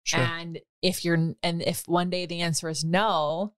Sure. 0.03 0.19
And 0.19 0.59
if 0.81 1.05
you're, 1.05 1.35
and 1.43 1.61
if 1.61 1.87
one 1.87 2.09
day 2.09 2.25
the 2.25 2.41
answer 2.41 2.69
is 2.69 2.83
no, 2.83 3.53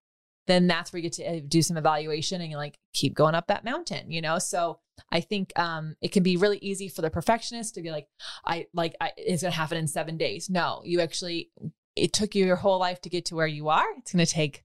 then 0.48 0.68
that's 0.68 0.92
where 0.92 0.98
you 0.98 1.04
get 1.04 1.14
to 1.14 1.26
uh, 1.26 1.40
do 1.48 1.62
some 1.62 1.78
evaluation 1.78 2.42
and 2.42 2.52
you 2.52 2.58
like 2.58 2.78
keep 2.94 3.14
going 3.14 3.36
up 3.36 3.48
that 3.48 3.64
mountain, 3.64 4.12
you 4.12 4.22
know? 4.22 4.40
So 4.40 4.80
I 5.12 5.22
think 5.22 5.58
um, 5.58 5.96
it 6.02 6.12
can 6.12 6.24
be 6.24 6.36
really 6.36 6.58
easy 6.62 6.90
for 6.90 7.02
the 7.02 7.10
perfectionist 7.10 7.76
to 7.76 7.82
be 7.82 7.92
like, 7.92 8.08
I 8.46 8.68
like, 8.74 8.96
I, 9.00 9.12
it's 9.18 9.44
going 9.44 9.52
to 9.52 9.58
happen 9.58 9.78
in 9.78 9.88
seven 9.88 10.18
days. 10.18 10.50
No, 10.50 10.82
you 10.84 11.00
actually, 11.00 11.52
it 11.96 12.14
took 12.14 12.36
you 12.36 12.46
your 12.46 12.56
whole 12.56 12.80
life 12.80 13.02
to 13.02 13.10
get 13.10 13.26
to 13.26 13.36
where 13.36 13.48
you 13.48 13.70
are. 13.70 13.86
It's 13.98 14.14
going 14.14 14.26
to 14.26 14.32
take 14.32 14.64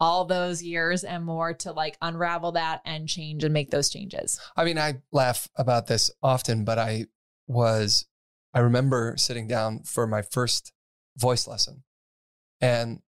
all 0.00 0.24
those 0.24 0.62
years 0.62 1.04
and 1.04 1.24
more 1.24 1.54
to 1.54 1.72
like 1.72 1.96
unravel 2.02 2.52
that 2.52 2.80
and 2.84 3.08
change 3.08 3.44
and 3.44 3.54
make 3.54 3.70
those 3.70 3.88
changes. 3.88 4.40
I 4.56 4.64
mean, 4.64 4.78
I 4.78 5.02
laugh 5.12 5.48
about 5.56 5.86
this 5.86 6.10
often, 6.22 6.64
but 6.64 6.78
I 6.78 7.06
was, 7.46 8.06
I 8.52 8.60
remember 8.60 9.14
sitting 9.16 9.46
down 9.46 9.82
for 9.84 10.06
my 10.06 10.22
first 10.22 10.72
voice 11.16 11.46
lesson 11.46 11.84
and 12.60 13.00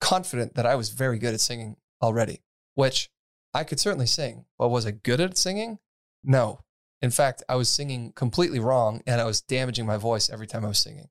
confident 0.00 0.54
that 0.54 0.66
I 0.66 0.74
was 0.74 0.90
very 0.90 1.18
good 1.18 1.34
at 1.34 1.40
singing 1.40 1.76
already, 2.02 2.42
which 2.74 3.10
I 3.54 3.64
could 3.64 3.80
certainly 3.80 4.06
sing. 4.06 4.44
But 4.58 4.68
was 4.68 4.86
I 4.86 4.90
good 4.90 5.20
at 5.20 5.38
singing? 5.38 5.78
No. 6.24 6.60
In 7.00 7.10
fact, 7.10 7.44
I 7.48 7.54
was 7.54 7.68
singing 7.68 8.12
completely 8.12 8.58
wrong 8.58 9.02
and 9.06 9.20
I 9.20 9.24
was 9.24 9.40
damaging 9.40 9.86
my 9.86 9.96
voice 9.96 10.28
every 10.28 10.48
time 10.48 10.64
I 10.64 10.68
was 10.68 10.80
singing. 10.80 11.08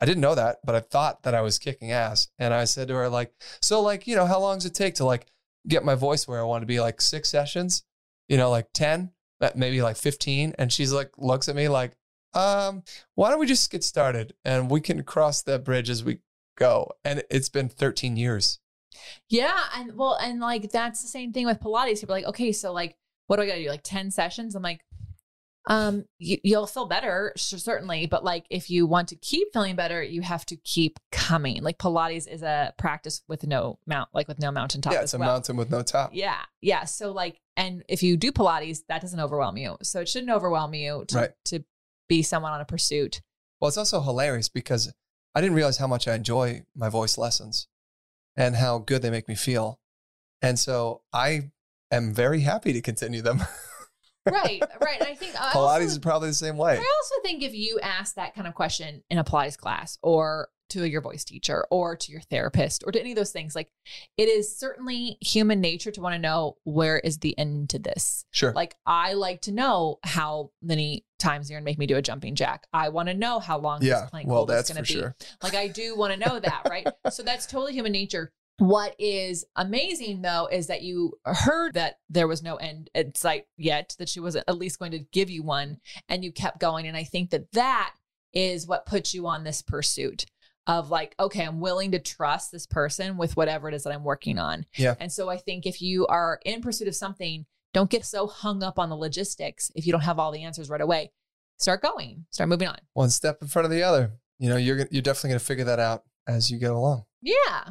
I 0.00 0.06
didn't 0.06 0.20
know 0.20 0.34
that, 0.34 0.58
but 0.64 0.74
I 0.74 0.80
thought 0.80 1.22
that 1.24 1.34
I 1.34 1.40
was 1.40 1.58
kicking 1.58 1.90
ass. 1.90 2.28
And 2.38 2.54
I 2.54 2.64
said 2.64 2.88
to 2.88 2.94
her, 2.94 3.08
like, 3.08 3.32
so 3.60 3.80
like, 3.80 4.06
you 4.06 4.14
know, 4.14 4.26
how 4.26 4.38
long 4.38 4.58
does 4.58 4.66
it 4.66 4.74
take 4.74 4.94
to 4.96 5.04
like 5.04 5.26
get 5.66 5.84
my 5.84 5.94
voice 5.94 6.28
where 6.28 6.40
I 6.40 6.44
want 6.44 6.62
to 6.62 6.66
be 6.66 6.80
like 6.80 7.00
six 7.00 7.28
sessions, 7.28 7.84
you 8.28 8.36
know, 8.36 8.50
like 8.50 8.68
10, 8.74 9.10
maybe 9.54 9.82
like 9.82 9.96
15. 9.96 10.54
And 10.58 10.72
she's 10.72 10.92
like, 10.92 11.10
looks 11.18 11.48
at 11.48 11.56
me 11.56 11.68
like, 11.68 11.96
um, 12.34 12.82
why 13.14 13.30
don't 13.30 13.40
we 13.40 13.46
just 13.46 13.70
get 13.70 13.82
started 13.82 14.34
and 14.44 14.70
we 14.70 14.80
can 14.80 15.02
cross 15.02 15.42
that 15.42 15.64
bridge 15.64 15.90
as 15.90 16.04
we 16.04 16.18
go? 16.56 16.92
And 17.04 17.24
it's 17.30 17.48
been 17.48 17.68
13 17.68 18.16
years. 18.16 18.60
Yeah. 19.28 19.58
And 19.74 19.96
well, 19.96 20.18
and 20.20 20.40
like 20.40 20.70
that's 20.70 21.02
the 21.02 21.08
same 21.08 21.32
thing 21.32 21.46
with 21.46 21.60
Pilates. 21.60 22.00
People 22.00 22.14
like, 22.14 22.26
okay, 22.26 22.52
so 22.52 22.72
like, 22.72 22.96
what 23.26 23.36
do 23.36 23.42
I 23.42 23.46
gotta 23.46 23.62
do? 23.62 23.68
Like 23.68 23.82
10 23.82 24.10
sessions? 24.10 24.54
I'm 24.54 24.62
like, 24.62 24.80
um, 25.68 26.06
you, 26.18 26.38
will 26.44 26.66
feel 26.66 26.86
better, 26.86 27.32
certainly. 27.36 28.06
But 28.06 28.24
like, 28.24 28.46
if 28.48 28.70
you 28.70 28.86
want 28.86 29.08
to 29.08 29.16
keep 29.16 29.52
feeling 29.52 29.76
better, 29.76 30.02
you 30.02 30.22
have 30.22 30.46
to 30.46 30.56
keep 30.56 30.98
coming. 31.12 31.62
Like 31.62 31.78
Pilates 31.78 32.26
is 32.26 32.42
a 32.42 32.72
practice 32.78 33.22
with 33.28 33.46
no 33.46 33.78
mount, 33.86 34.08
like 34.14 34.28
with 34.28 34.40
no 34.40 34.50
mountaintop. 34.50 34.94
Yeah, 34.94 35.02
it's 35.02 35.12
a 35.12 35.18
well. 35.18 35.28
mountain 35.28 35.56
with 35.56 35.70
no 35.70 35.82
top. 35.82 36.10
Yeah, 36.14 36.40
yeah. 36.62 36.86
So 36.86 37.12
like, 37.12 37.40
and 37.56 37.84
if 37.86 38.02
you 38.02 38.16
do 38.16 38.32
Pilates, 38.32 38.80
that 38.88 39.02
doesn't 39.02 39.20
overwhelm 39.20 39.58
you. 39.58 39.76
So 39.82 40.00
it 40.00 40.08
shouldn't 40.08 40.32
overwhelm 40.32 40.72
you 40.72 41.04
to, 41.08 41.16
right. 41.16 41.30
to 41.46 41.62
be 42.08 42.22
someone 42.22 42.52
on 42.52 42.62
a 42.62 42.64
pursuit. 42.64 43.20
Well, 43.60 43.68
it's 43.68 43.76
also 43.76 44.00
hilarious 44.00 44.48
because 44.48 44.90
I 45.34 45.42
didn't 45.42 45.56
realize 45.56 45.76
how 45.76 45.86
much 45.86 46.08
I 46.08 46.14
enjoy 46.14 46.64
my 46.74 46.88
voice 46.88 47.18
lessons 47.18 47.68
and 48.36 48.56
how 48.56 48.78
good 48.78 49.02
they 49.02 49.10
make 49.10 49.28
me 49.28 49.34
feel. 49.34 49.80
And 50.40 50.58
so 50.58 51.02
I 51.12 51.50
am 51.90 52.14
very 52.14 52.40
happy 52.40 52.72
to 52.72 52.80
continue 52.80 53.20
them. 53.20 53.42
right, 54.30 54.62
right. 54.80 55.02
I 55.02 55.14
think 55.14 55.40
I 55.40 55.52
Pilates 55.52 55.54
also, 55.54 55.84
is 55.84 55.98
probably 55.98 56.28
the 56.28 56.34
same 56.34 56.56
way. 56.56 56.72
I 56.72 56.76
also 56.76 57.14
think 57.22 57.42
if 57.42 57.54
you 57.54 57.78
ask 57.82 58.14
that 58.16 58.34
kind 58.34 58.46
of 58.46 58.54
question 58.54 59.02
in 59.10 59.18
a 59.18 59.24
Pilates 59.24 59.56
class 59.56 59.98
or 60.02 60.48
to 60.70 60.86
your 60.86 61.00
voice 61.00 61.24
teacher 61.24 61.66
or 61.70 61.96
to 61.96 62.12
your 62.12 62.20
therapist 62.20 62.84
or 62.86 62.92
to 62.92 63.00
any 63.00 63.12
of 63.12 63.16
those 63.16 63.32
things. 63.32 63.54
Like 63.54 63.70
it 64.16 64.28
is 64.28 64.56
certainly 64.56 65.16
human 65.20 65.60
nature 65.60 65.90
to 65.90 66.00
want 66.00 66.14
to 66.14 66.18
know 66.18 66.56
where 66.64 66.98
is 66.98 67.18
the 67.18 67.36
end 67.38 67.70
to 67.70 67.78
this. 67.78 68.24
Sure. 68.30 68.52
Like 68.52 68.76
I 68.86 69.14
like 69.14 69.42
to 69.42 69.52
know 69.52 69.98
how 70.04 70.50
many 70.62 71.06
times 71.18 71.50
you're 71.50 71.58
gonna 71.58 71.64
make 71.64 71.78
me 71.78 71.86
do 71.86 71.96
a 71.96 72.02
jumping 72.02 72.34
jack. 72.34 72.66
I 72.72 72.90
want 72.90 73.08
to 73.08 73.14
know 73.14 73.40
how 73.40 73.58
long 73.58 73.82
yeah, 73.82 74.02
this 74.02 74.10
plank 74.10 74.28
well, 74.28 74.38
hold 74.38 74.50
is 74.50 74.68
gonna 74.68 74.82
be. 74.82 74.94
Sure. 74.94 75.16
Like 75.42 75.54
I 75.54 75.68
do 75.68 75.96
want 75.96 76.12
to 76.12 76.28
know 76.28 76.38
that, 76.38 76.62
right? 76.68 76.86
so 77.10 77.22
that's 77.22 77.46
totally 77.46 77.72
human 77.72 77.92
nature. 77.92 78.32
What 78.58 78.96
is 78.98 79.44
amazing 79.54 80.22
though 80.22 80.48
is 80.50 80.66
that 80.66 80.82
you 80.82 81.14
heard 81.24 81.74
that 81.74 81.98
there 82.10 82.26
was 82.26 82.42
no 82.42 82.56
end 82.56 82.90
in 82.94 83.14
sight 83.14 83.46
yet, 83.56 83.94
that 83.98 84.08
she 84.08 84.20
wasn't 84.20 84.44
at 84.48 84.58
least 84.58 84.80
going 84.80 84.90
to 84.92 85.04
give 85.12 85.30
you 85.30 85.42
one, 85.42 85.78
and 86.08 86.24
you 86.24 86.32
kept 86.32 86.58
going. 86.58 86.86
And 86.86 86.96
I 86.96 87.04
think 87.04 87.30
that 87.30 87.52
that 87.52 87.94
is 88.32 88.66
what 88.66 88.86
puts 88.86 89.14
you 89.14 89.26
on 89.26 89.44
this 89.44 89.62
pursuit 89.62 90.26
of 90.66 90.90
like, 90.90 91.14
okay, 91.18 91.44
I'm 91.44 91.60
willing 91.60 91.92
to 91.92 91.98
trust 91.98 92.52
this 92.52 92.66
person 92.66 93.16
with 93.16 93.36
whatever 93.36 93.68
it 93.68 93.74
is 93.74 93.84
that 93.84 93.92
I'm 93.92 94.04
working 94.04 94.38
on. 94.38 94.66
Yeah. 94.76 94.94
And 95.00 95.10
so 95.10 95.30
I 95.30 95.38
think 95.38 95.64
if 95.64 95.80
you 95.80 96.06
are 96.08 96.40
in 96.44 96.60
pursuit 96.60 96.88
of 96.88 96.94
something, 96.94 97.46
don't 97.72 97.90
get 97.90 98.04
so 98.04 98.26
hung 98.26 98.62
up 98.62 98.78
on 98.78 98.90
the 98.90 98.96
logistics 98.96 99.70
if 99.74 99.86
you 99.86 99.92
don't 99.92 100.02
have 100.02 100.18
all 100.18 100.32
the 100.32 100.42
answers 100.42 100.68
right 100.68 100.80
away. 100.80 101.12
Start 101.58 101.80
going, 101.80 102.26
start 102.30 102.48
moving 102.48 102.68
on. 102.68 102.78
One 102.92 103.10
step 103.10 103.38
in 103.40 103.48
front 103.48 103.64
of 103.64 103.70
the 103.70 103.82
other. 103.82 104.12
You 104.38 104.48
know, 104.48 104.56
you're 104.56 104.86
you're 104.90 105.02
definitely 105.02 105.30
going 105.30 105.40
to 105.40 105.44
figure 105.44 105.64
that 105.64 105.80
out 105.80 106.04
as 106.26 106.50
you 106.50 106.58
go 106.58 106.76
along. 106.76 107.04
Yeah. 107.22 107.70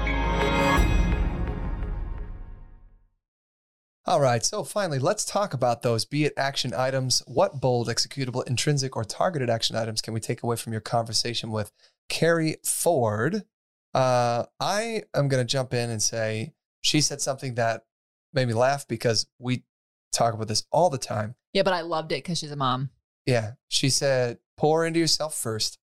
All 4.11 4.19
right, 4.19 4.43
so 4.43 4.65
finally, 4.65 4.99
let's 4.99 5.23
talk 5.23 5.53
about 5.53 5.83
those 5.83 6.03
be 6.03 6.25
it 6.25 6.33
action 6.35 6.73
items. 6.73 7.23
What 7.27 7.61
bold, 7.61 7.87
executable, 7.87 8.45
intrinsic, 8.45 8.97
or 8.97 9.05
targeted 9.05 9.49
action 9.49 9.77
items 9.77 10.01
can 10.01 10.13
we 10.13 10.19
take 10.19 10.43
away 10.43 10.57
from 10.57 10.73
your 10.73 10.81
conversation 10.81 11.49
with 11.49 11.71
Carrie 12.09 12.57
Ford? 12.61 13.45
Uh, 13.93 14.43
I 14.59 15.03
am 15.15 15.29
going 15.29 15.41
to 15.41 15.49
jump 15.49 15.73
in 15.73 15.89
and 15.89 16.01
say 16.01 16.51
she 16.81 16.99
said 16.99 17.21
something 17.21 17.55
that 17.55 17.85
made 18.33 18.49
me 18.49 18.53
laugh 18.53 18.85
because 18.85 19.27
we 19.39 19.63
talk 20.11 20.33
about 20.33 20.49
this 20.49 20.65
all 20.73 20.89
the 20.89 20.97
time. 20.97 21.35
Yeah, 21.53 21.63
but 21.63 21.71
I 21.71 21.79
loved 21.79 22.11
it 22.11 22.21
because 22.21 22.37
she's 22.37 22.51
a 22.51 22.57
mom. 22.57 22.89
Yeah. 23.25 23.51
She 23.69 23.89
said, 23.89 24.39
pour 24.57 24.85
into 24.85 24.99
yourself 24.99 25.35
first, 25.35 25.79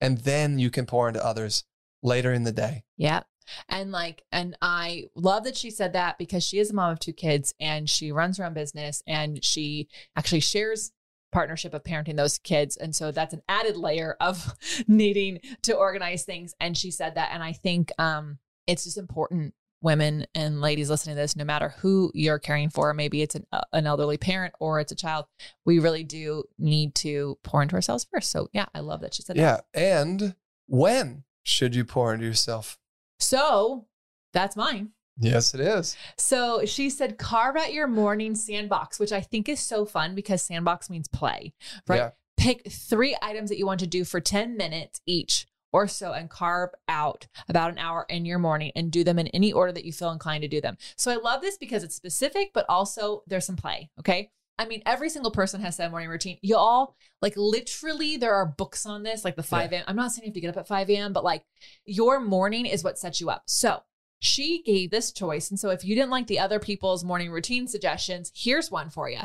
and 0.00 0.18
then 0.18 0.58
you 0.58 0.70
can 0.70 0.86
pour 0.86 1.06
into 1.06 1.24
others 1.24 1.62
later 2.02 2.32
in 2.32 2.42
the 2.42 2.50
day. 2.50 2.82
Yeah. 2.96 3.20
And 3.68 3.92
like, 3.92 4.22
and 4.32 4.56
I 4.60 5.04
love 5.14 5.44
that 5.44 5.56
she 5.56 5.70
said 5.70 5.92
that 5.92 6.18
because 6.18 6.44
she 6.44 6.58
is 6.58 6.70
a 6.70 6.74
mom 6.74 6.92
of 6.92 7.00
two 7.00 7.12
kids 7.12 7.54
and 7.60 7.88
she 7.88 8.12
runs 8.12 8.38
her 8.38 8.44
own 8.44 8.54
business 8.54 9.02
and 9.06 9.42
she 9.44 9.88
actually 10.16 10.40
shares 10.40 10.92
partnership 11.32 11.74
of 11.74 11.82
parenting 11.82 12.16
those 12.16 12.38
kids. 12.38 12.76
And 12.76 12.94
so 12.94 13.12
that's 13.12 13.34
an 13.34 13.42
added 13.48 13.76
layer 13.76 14.16
of 14.20 14.54
needing 14.88 15.40
to 15.62 15.74
organize 15.74 16.24
things. 16.24 16.54
And 16.60 16.76
she 16.76 16.90
said 16.90 17.14
that. 17.14 17.30
And 17.32 17.42
I 17.42 17.52
think 17.52 17.92
um, 17.98 18.38
it's 18.66 18.84
just 18.84 18.98
important 18.98 19.54
women 19.82 20.26
and 20.34 20.60
ladies 20.60 20.90
listening 20.90 21.16
to 21.16 21.22
this, 21.22 21.36
no 21.36 21.44
matter 21.44 21.74
who 21.78 22.10
you're 22.14 22.38
caring 22.38 22.68
for, 22.68 22.92
maybe 22.92 23.22
it's 23.22 23.34
an, 23.34 23.46
uh, 23.52 23.62
an 23.72 23.86
elderly 23.86 24.18
parent 24.18 24.54
or 24.60 24.80
it's 24.80 24.92
a 24.92 24.96
child, 24.96 25.24
we 25.64 25.78
really 25.78 26.04
do 26.04 26.44
need 26.58 26.94
to 26.94 27.38
pour 27.42 27.62
into 27.62 27.74
ourselves 27.74 28.06
first. 28.12 28.30
So 28.30 28.48
yeah, 28.52 28.66
I 28.74 28.80
love 28.80 29.00
that 29.00 29.14
she 29.14 29.22
said 29.22 29.36
yeah. 29.36 29.56
that. 29.56 29.64
Yeah. 29.74 30.02
And 30.02 30.34
when 30.66 31.24
should 31.42 31.74
you 31.74 31.84
pour 31.84 32.12
into 32.12 32.26
yourself? 32.26 32.78
So 33.20 33.86
that's 34.32 34.56
mine. 34.56 34.90
Yes, 35.18 35.54
it 35.54 35.60
is. 35.60 35.96
So 36.16 36.64
she 36.64 36.88
said, 36.88 37.18
carve 37.18 37.56
out 37.56 37.72
your 37.72 37.86
morning 37.86 38.34
sandbox, 38.34 38.98
which 38.98 39.12
I 39.12 39.20
think 39.20 39.48
is 39.48 39.60
so 39.60 39.84
fun 39.84 40.14
because 40.14 40.42
sandbox 40.42 40.88
means 40.88 41.08
play, 41.08 41.52
right? 41.86 41.96
Yeah. 41.96 42.10
Pick 42.38 42.70
three 42.70 43.16
items 43.20 43.50
that 43.50 43.58
you 43.58 43.66
want 43.66 43.80
to 43.80 43.86
do 43.86 44.04
for 44.04 44.18
10 44.18 44.56
minutes 44.56 45.02
each 45.04 45.46
or 45.72 45.86
so 45.86 46.12
and 46.12 46.30
carve 46.30 46.70
out 46.88 47.26
about 47.48 47.70
an 47.70 47.78
hour 47.78 48.06
in 48.08 48.24
your 48.24 48.38
morning 48.38 48.72
and 48.74 48.90
do 48.90 49.04
them 49.04 49.18
in 49.18 49.26
any 49.28 49.52
order 49.52 49.72
that 49.72 49.84
you 49.84 49.92
feel 49.92 50.10
inclined 50.10 50.42
to 50.42 50.48
do 50.48 50.60
them. 50.60 50.78
So 50.96 51.10
I 51.10 51.16
love 51.16 51.42
this 51.42 51.58
because 51.58 51.84
it's 51.84 51.94
specific, 51.94 52.52
but 52.54 52.64
also 52.68 53.22
there's 53.26 53.44
some 53.44 53.56
play. 53.56 53.90
Okay. 53.98 54.30
I 54.58 54.66
mean, 54.66 54.82
every 54.84 55.08
single 55.08 55.30
person 55.30 55.60
has 55.62 55.78
that 55.78 55.90
morning 55.90 56.10
routine. 56.10 56.38
You 56.42 56.56
all 56.56 56.96
like 57.22 57.34
literally 57.36 58.16
there 58.16 58.34
are 58.34 58.46
books 58.46 58.84
on 58.84 59.02
this, 59.02 59.24
like 59.24 59.36
the 59.36 59.42
5 59.42 59.72
a.m. 59.72 59.84
I'm 59.86 59.96
not 59.96 60.12
saying 60.12 60.24
you 60.24 60.30
have 60.30 60.34
to 60.34 60.40
get 60.40 60.50
up 60.50 60.58
at 60.58 60.68
5 60.68 60.90
a.m., 60.90 61.12
but 61.12 61.24
like 61.24 61.44
your 61.86 62.20
morning 62.20 62.66
is 62.66 62.84
what 62.84 62.98
sets 62.98 63.20
you 63.20 63.30
up. 63.30 63.44
So 63.46 63.82
she 64.20 64.62
gave 64.62 64.90
this 64.90 65.12
choice. 65.12 65.50
And 65.50 65.58
so 65.58 65.70
if 65.70 65.82
you 65.82 65.94
didn't 65.94 66.10
like 66.10 66.26
the 66.26 66.38
other 66.38 66.58
people's 66.58 67.02
morning 67.02 67.30
routine 67.30 67.66
suggestions, 67.66 68.30
here's 68.34 68.70
one 68.70 68.90
for 68.90 69.08
you. 69.08 69.20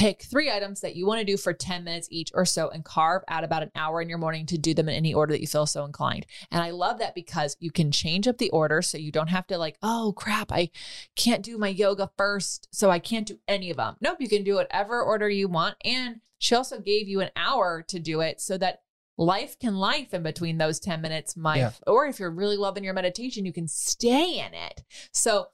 Pick 0.00 0.22
three 0.22 0.50
items 0.50 0.80
that 0.80 0.96
you 0.96 1.04
want 1.04 1.18
to 1.18 1.26
do 1.26 1.36
for 1.36 1.52
10 1.52 1.84
minutes 1.84 2.08
each 2.10 2.32
or 2.34 2.46
so 2.46 2.70
and 2.70 2.82
carve 2.82 3.20
out 3.28 3.44
about 3.44 3.62
an 3.62 3.70
hour 3.74 4.00
in 4.00 4.08
your 4.08 4.16
morning 4.16 4.46
to 4.46 4.56
do 4.56 4.72
them 4.72 4.88
in 4.88 4.94
any 4.94 5.12
order 5.12 5.34
that 5.34 5.42
you 5.42 5.46
feel 5.46 5.66
so 5.66 5.84
inclined. 5.84 6.24
And 6.50 6.62
I 6.62 6.70
love 6.70 7.00
that 7.00 7.14
because 7.14 7.54
you 7.60 7.70
can 7.70 7.92
change 7.92 8.26
up 8.26 8.38
the 8.38 8.48
order 8.48 8.80
so 8.80 8.96
you 8.96 9.12
don't 9.12 9.26
have 9.26 9.46
to 9.48 9.58
like, 9.58 9.76
oh 9.82 10.14
crap, 10.16 10.52
I 10.52 10.70
can't 11.16 11.42
do 11.42 11.58
my 11.58 11.68
yoga 11.68 12.10
first. 12.16 12.66
So 12.72 12.88
I 12.90 12.98
can't 12.98 13.26
do 13.26 13.40
any 13.46 13.68
of 13.68 13.76
them. 13.76 13.96
Nope, 14.00 14.22
you 14.22 14.28
can 14.30 14.42
do 14.42 14.54
whatever 14.54 15.02
order 15.02 15.28
you 15.28 15.48
want. 15.48 15.76
And 15.84 16.22
she 16.38 16.54
also 16.54 16.80
gave 16.80 17.06
you 17.06 17.20
an 17.20 17.28
hour 17.36 17.84
to 17.88 17.98
do 17.98 18.22
it 18.22 18.40
so 18.40 18.56
that 18.56 18.80
life 19.18 19.58
can 19.58 19.76
life 19.76 20.14
in 20.14 20.22
between 20.22 20.56
those 20.56 20.80
10 20.80 21.02
minutes 21.02 21.36
my 21.36 21.58
yeah. 21.58 21.72
or 21.86 22.06
if 22.06 22.18
you're 22.18 22.30
really 22.30 22.56
loving 22.56 22.82
your 22.82 22.94
meditation 22.94 23.44
you 23.44 23.52
can 23.52 23.68
stay 23.68 24.38
in 24.38 24.54
it 24.54 24.82
so 25.12 25.48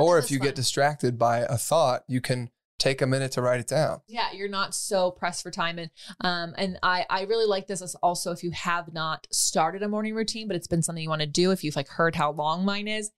or 0.00 0.18
if 0.18 0.32
you 0.32 0.38
fun. 0.38 0.48
get 0.48 0.56
distracted 0.56 1.16
by 1.16 1.38
a 1.38 1.56
thought 1.56 2.02
you 2.08 2.20
can 2.20 2.50
take 2.78 3.00
a 3.00 3.06
minute 3.06 3.32
to 3.32 3.42
write 3.42 3.60
it 3.60 3.68
down. 3.68 4.00
Yeah, 4.08 4.32
you're 4.32 4.48
not 4.48 4.74
so 4.74 5.10
pressed 5.10 5.42
for 5.42 5.50
time. 5.50 5.78
And 5.78 5.90
um, 6.20 6.54
and 6.56 6.78
I 6.82 7.06
I 7.08 7.22
really 7.22 7.46
like 7.46 7.66
this 7.66 7.82
as 7.82 7.94
also 7.96 8.32
if 8.32 8.42
you 8.42 8.50
have 8.50 8.92
not 8.92 9.26
started 9.30 9.82
a 9.82 9.88
morning 9.88 10.14
routine, 10.14 10.48
but 10.48 10.56
it's 10.56 10.66
been 10.66 10.82
something 10.82 11.02
you 11.02 11.08
want 11.08 11.22
to 11.22 11.26
do. 11.26 11.50
If 11.50 11.64
you've 11.64 11.76
like 11.76 11.88
heard 11.88 12.14
how 12.16 12.32
long 12.32 12.64
mine 12.64 12.88
is, 12.88 13.10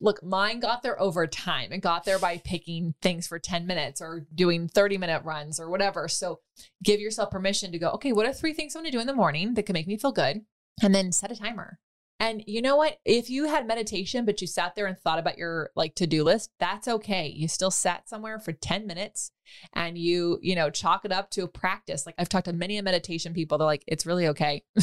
look, 0.00 0.22
mine 0.22 0.60
got 0.60 0.82
there 0.82 1.00
over 1.00 1.26
time. 1.26 1.72
It 1.72 1.78
got 1.78 2.04
there 2.04 2.18
by 2.18 2.38
picking 2.38 2.94
things 3.02 3.26
for 3.26 3.38
10 3.38 3.66
minutes 3.66 4.00
or 4.00 4.26
doing 4.34 4.68
30 4.68 4.98
minute 4.98 5.24
runs 5.24 5.58
or 5.58 5.70
whatever. 5.70 6.08
So 6.08 6.40
give 6.82 7.00
yourself 7.00 7.30
permission 7.30 7.72
to 7.72 7.78
go, 7.78 7.90
okay, 7.90 8.12
what 8.12 8.26
are 8.26 8.32
three 8.32 8.52
things 8.52 8.74
I'm 8.74 8.82
gonna 8.82 8.92
do 8.92 9.00
in 9.00 9.06
the 9.06 9.14
morning 9.14 9.54
that 9.54 9.66
can 9.66 9.74
make 9.74 9.86
me 9.86 9.98
feel 9.98 10.12
good? 10.12 10.42
And 10.82 10.94
then 10.94 11.10
set 11.12 11.32
a 11.32 11.36
timer. 11.36 11.78
And 12.20 12.42
you 12.46 12.60
know 12.60 12.76
what? 12.76 12.98
If 13.04 13.30
you 13.30 13.44
had 13.46 13.66
meditation, 13.66 14.24
but 14.24 14.40
you 14.40 14.46
sat 14.46 14.74
there 14.74 14.86
and 14.86 14.98
thought 14.98 15.20
about 15.20 15.38
your 15.38 15.70
like 15.76 15.94
to-do 15.94 16.24
list, 16.24 16.50
that's 16.58 16.88
okay. 16.88 17.28
You 17.28 17.46
still 17.46 17.70
sat 17.70 18.08
somewhere 18.08 18.40
for 18.40 18.52
10 18.52 18.86
minutes 18.86 19.30
and 19.72 19.96
you, 19.96 20.38
you 20.42 20.56
know, 20.56 20.68
chalk 20.68 21.04
it 21.04 21.12
up 21.12 21.30
to 21.32 21.44
a 21.44 21.48
practice. 21.48 22.06
Like 22.06 22.16
I've 22.18 22.28
talked 22.28 22.46
to 22.46 22.52
many 22.52 22.80
meditation 22.82 23.34
people, 23.34 23.58
they're 23.58 23.66
like, 23.66 23.84
it's 23.86 24.06
really 24.06 24.26
okay 24.28 24.64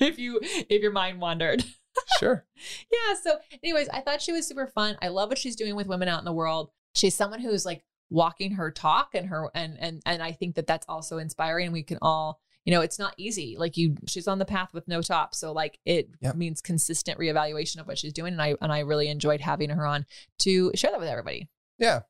if 0.00 0.18
you 0.18 0.40
if 0.42 0.82
your 0.82 0.92
mind 0.92 1.20
wandered. 1.20 1.64
Sure. 2.18 2.46
yeah. 2.90 3.14
So, 3.22 3.36
anyways, 3.62 3.88
I 3.90 4.00
thought 4.00 4.22
she 4.22 4.32
was 4.32 4.46
super 4.46 4.66
fun. 4.66 4.96
I 5.02 5.08
love 5.08 5.28
what 5.28 5.36
she's 5.36 5.56
doing 5.56 5.76
with 5.76 5.86
women 5.86 6.08
out 6.08 6.20
in 6.20 6.24
the 6.24 6.32
world. 6.32 6.70
She's 6.94 7.14
someone 7.14 7.40
who's 7.40 7.66
like 7.66 7.84
walking 8.08 8.52
her 8.52 8.70
talk 8.70 9.10
and 9.14 9.28
her 9.28 9.50
and 9.54 9.76
and 9.78 10.02
and 10.06 10.22
I 10.22 10.32
think 10.32 10.54
that 10.54 10.66
that's 10.66 10.86
also 10.88 11.18
inspiring. 11.18 11.70
We 11.70 11.82
can 11.82 11.98
all 12.00 12.40
you 12.64 12.72
know, 12.72 12.80
it's 12.80 12.98
not 12.98 13.14
easy. 13.16 13.56
Like 13.58 13.76
you, 13.76 13.96
she's 14.06 14.28
on 14.28 14.38
the 14.38 14.44
path 14.44 14.72
with 14.72 14.86
no 14.88 15.02
top. 15.02 15.34
So 15.34 15.52
like 15.52 15.78
it 15.84 16.10
yep. 16.20 16.36
means 16.36 16.60
consistent 16.60 17.18
reevaluation 17.18 17.78
of 17.78 17.86
what 17.86 17.98
she's 17.98 18.12
doing. 18.12 18.32
And 18.32 18.42
I, 18.42 18.54
and 18.60 18.72
I 18.72 18.80
really 18.80 19.08
enjoyed 19.08 19.40
having 19.40 19.70
her 19.70 19.86
on 19.86 20.06
to 20.40 20.70
share 20.74 20.90
that 20.90 21.00
with 21.00 21.08
everybody. 21.08 21.48
Yeah. 21.78 22.00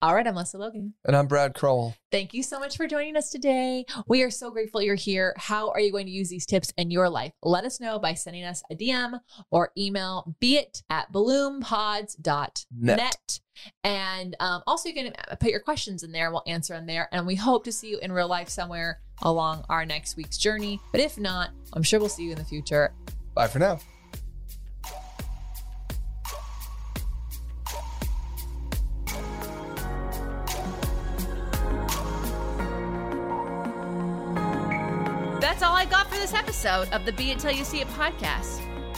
All 0.00 0.14
right, 0.14 0.24
I'm 0.24 0.36
Lesley 0.36 0.60
Logan. 0.60 0.94
And 1.06 1.16
I'm 1.16 1.26
Brad 1.26 1.54
Crowell. 1.54 1.96
Thank 2.12 2.32
you 2.32 2.44
so 2.44 2.60
much 2.60 2.76
for 2.76 2.86
joining 2.86 3.16
us 3.16 3.30
today. 3.30 3.84
We 4.06 4.22
are 4.22 4.30
so 4.30 4.52
grateful 4.52 4.80
you're 4.80 4.94
here. 4.94 5.34
How 5.36 5.70
are 5.70 5.80
you 5.80 5.90
going 5.90 6.06
to 6.06 6.12
use 6.12 6.28
these 6.28 6.46
tips 6.46 6.72
in 6.76 6.92
your 6.92 7.10
life? 7.10 7.32
Let 7.42 7.64
us 7.64 7.80
know 7.80 7.98
by 7.98 8.14
sending 8.14 8.44
us 8.44 8.62
a 8.70 8.76
DM 8.76 9.18
or 9.50 9.72
email 9.76 10.36
be 10.38 10.56
it 10.56 10.84
at 10.88 11.12
bloompods.net. 11.12 12.56
Net. 12.70 13.40
And 13.84 14.36
um, 14.40 14.62
also, 14.66 14.88
you 14.88 14.94
can 14.94 15.12
put 15.40 15.50
your 15.50 15.60
questions 15.60 16.02
in 16.02 16.12
there 16.12 16.30
we'll 16.30 16.42
answer 16.46 16.74
them 16.74 16.86
there. 16.86 17.08
And 17.12 17.26
we 17.26 17.34
hope 17.34 17.64
to 17.64 17.72
see 17.72 17.88
you 17.88 17.98
in 17.98 18.12
real 18.12 18.28
life 18.28 18.48
somewhere 18.48 19.00
along 19.22 19.64
our 19.68 19.84
next 19.84 20.16
week's 20.16 20.38
journey. 20.38 20.80
But 20.92 21.00
if 21.00 21.18
not, 21.18 21.50
I'm 21.72 21.82
sure 21.82 22.00
we'll 22.00 22.08
see 22.08 22.24
you 22.24 22.32
in 22.32 22.38
the 22.38 22.44
future. 22.44 22.92
Bye 23.34 23.48
for 23.48 23.58
now. 23.58 23.78
That's 35.40 35.62
all 35.62 35.74
I 35.74 35.86
got 35.88 36.08
for 36.08 36.16
this 36.16 36.34
episode 36.34 36.88
of 36.92 37.04
the 37.04 37.12
Be 37.12 37.30
It 37.30 37.38
Till 37.38 37.52
You 37.52 37.64
See 37.64 37.80
It 37.80 37.88
podcast. 37.88 38.67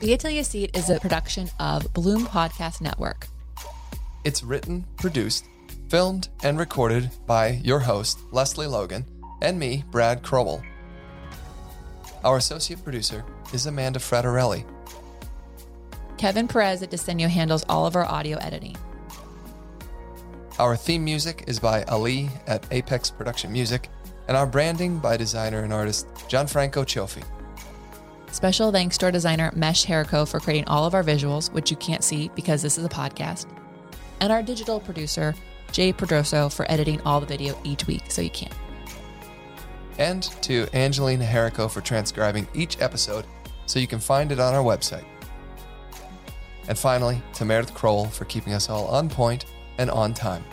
Be 0.00 0.12
It 0.12 0.20
Till 0.20 0.30
You 0.30 0.44
See 0.44 0.62
It 0.62 0.76
is 0.76 0.90
a 0.90 1.00
production 1.00 1.50
of 1.58 1.92
Bloom 1.92 2.24
Podcast 2.24 2.80
Network. 2.80 3.26
It's 4.22 4.44
written, 4.44 4.86
produced, 4.96 5.46
filmed, 5.88 6.28
and 6.44 6.56
recorded 6.56 7.10
by 7.26 7.60
your 7.64 7.80
host, 7.80 8.20
Lesley 8.30 8.68
Logan, 8.68 9.04
and 9.42 9.58
me, 9.58 9.82
Brad 9.90 10.22
Crowell. 10.22 10.62
Our 12.22 12.36
associate 12.36 12.84
producer 12.84 13.24
is 13.52 13.66
Amanda 13.66 13.98
Frederelli. 13.98 14.64
Kevin 16.16 16.46
Perez 16.46 16.80
at 16.84 16.92
Desenio 16.92 17.28
handles 17.28 17.64
all 17.68 17.84
of 17.84 17.96
our 17.96 18.04
audio 18.04 18.38
editing. 18.38 18.76
Our 20.60 20.76
theme 20.76 21.02
music 21.02 21.42
is 21.48 21.58
by 21.58 21.82
Ali 21.84 22.30
at 22.46 22.64
Apex 22.70 23.10
Production 23.10 23.52
Music, 23.52 23.88
and 24.28 24.36
our 24.36 24.46
branding 24.46 25.00
by 25.00 25.16
designer 25.16 25.64
and 25.64 25.72
artist 25.72 26.06
Gianfranco 26.28 26.84
Cioffi. 26.84 27.24
Special 28.30 28.70
thanks 28.70 28.98
to 28.98 29.06
our 29.06 29.12
designer 29.12 29.50
Mesh 29.56 29.86
Herico 29.86 30.28
for 30.28 30.38
creating 30.38 30.68
all 30.68 30.84
of 30.84 30.94
our 30.94 31.02
visuals, 31.02 31.50
which 31.52 31.70
you 31.70 31.76
can't 31.76 32.04
see 32.04 32.30
because 32.34 32.62
this 32.62 32.78
is 32.78 32.84
a 32.84 32.88
podcast, 32.88 33.46
and 34.20 34.32
our 34.32 34.42
digital 34.42 34.80
producer 34.80 35.34
Jay 35.72 35.92
Pedroso 35.92 36.52
for 36.52 36.70
editing 36.70 37.00
all 37.02 37.20
the 37.20 37.26
video 37.26 37.58
each 37.64 37.86
week 37.86 38.02
so 38.08 38.22
you 38.22 38.30
can't. 38.30 38.54
And 39.98 40.22
to 40.42 40.66
Angelina 40.72 41.24
Herico 41.24 41.70
for 41.70 41.80
transcribing 41.80 42.46
each 42.54 42.80
episode 42.80 43.24
so 43.66 43.78
you 43.78 43.86
can 43.86 43.98
find 43.98 44.30
it 44.32 44.38
on 44.38 44.54
our 44.54 44.62
website. 44.62 45.04
And 46.68 46.78
finally, 46.78 47.20
to 47.34 47.44
Meredith 47.44 47.74
Kroll 47.74 48.06
for 48.06 48.24
keeping 48.26 48.52
us 48.52 48.68
all 48.68 48.86
on 48.86 49.08
point 49.08 49.46
and 49.78 49.90
on 49.90 50.14
time. 50.14 50.44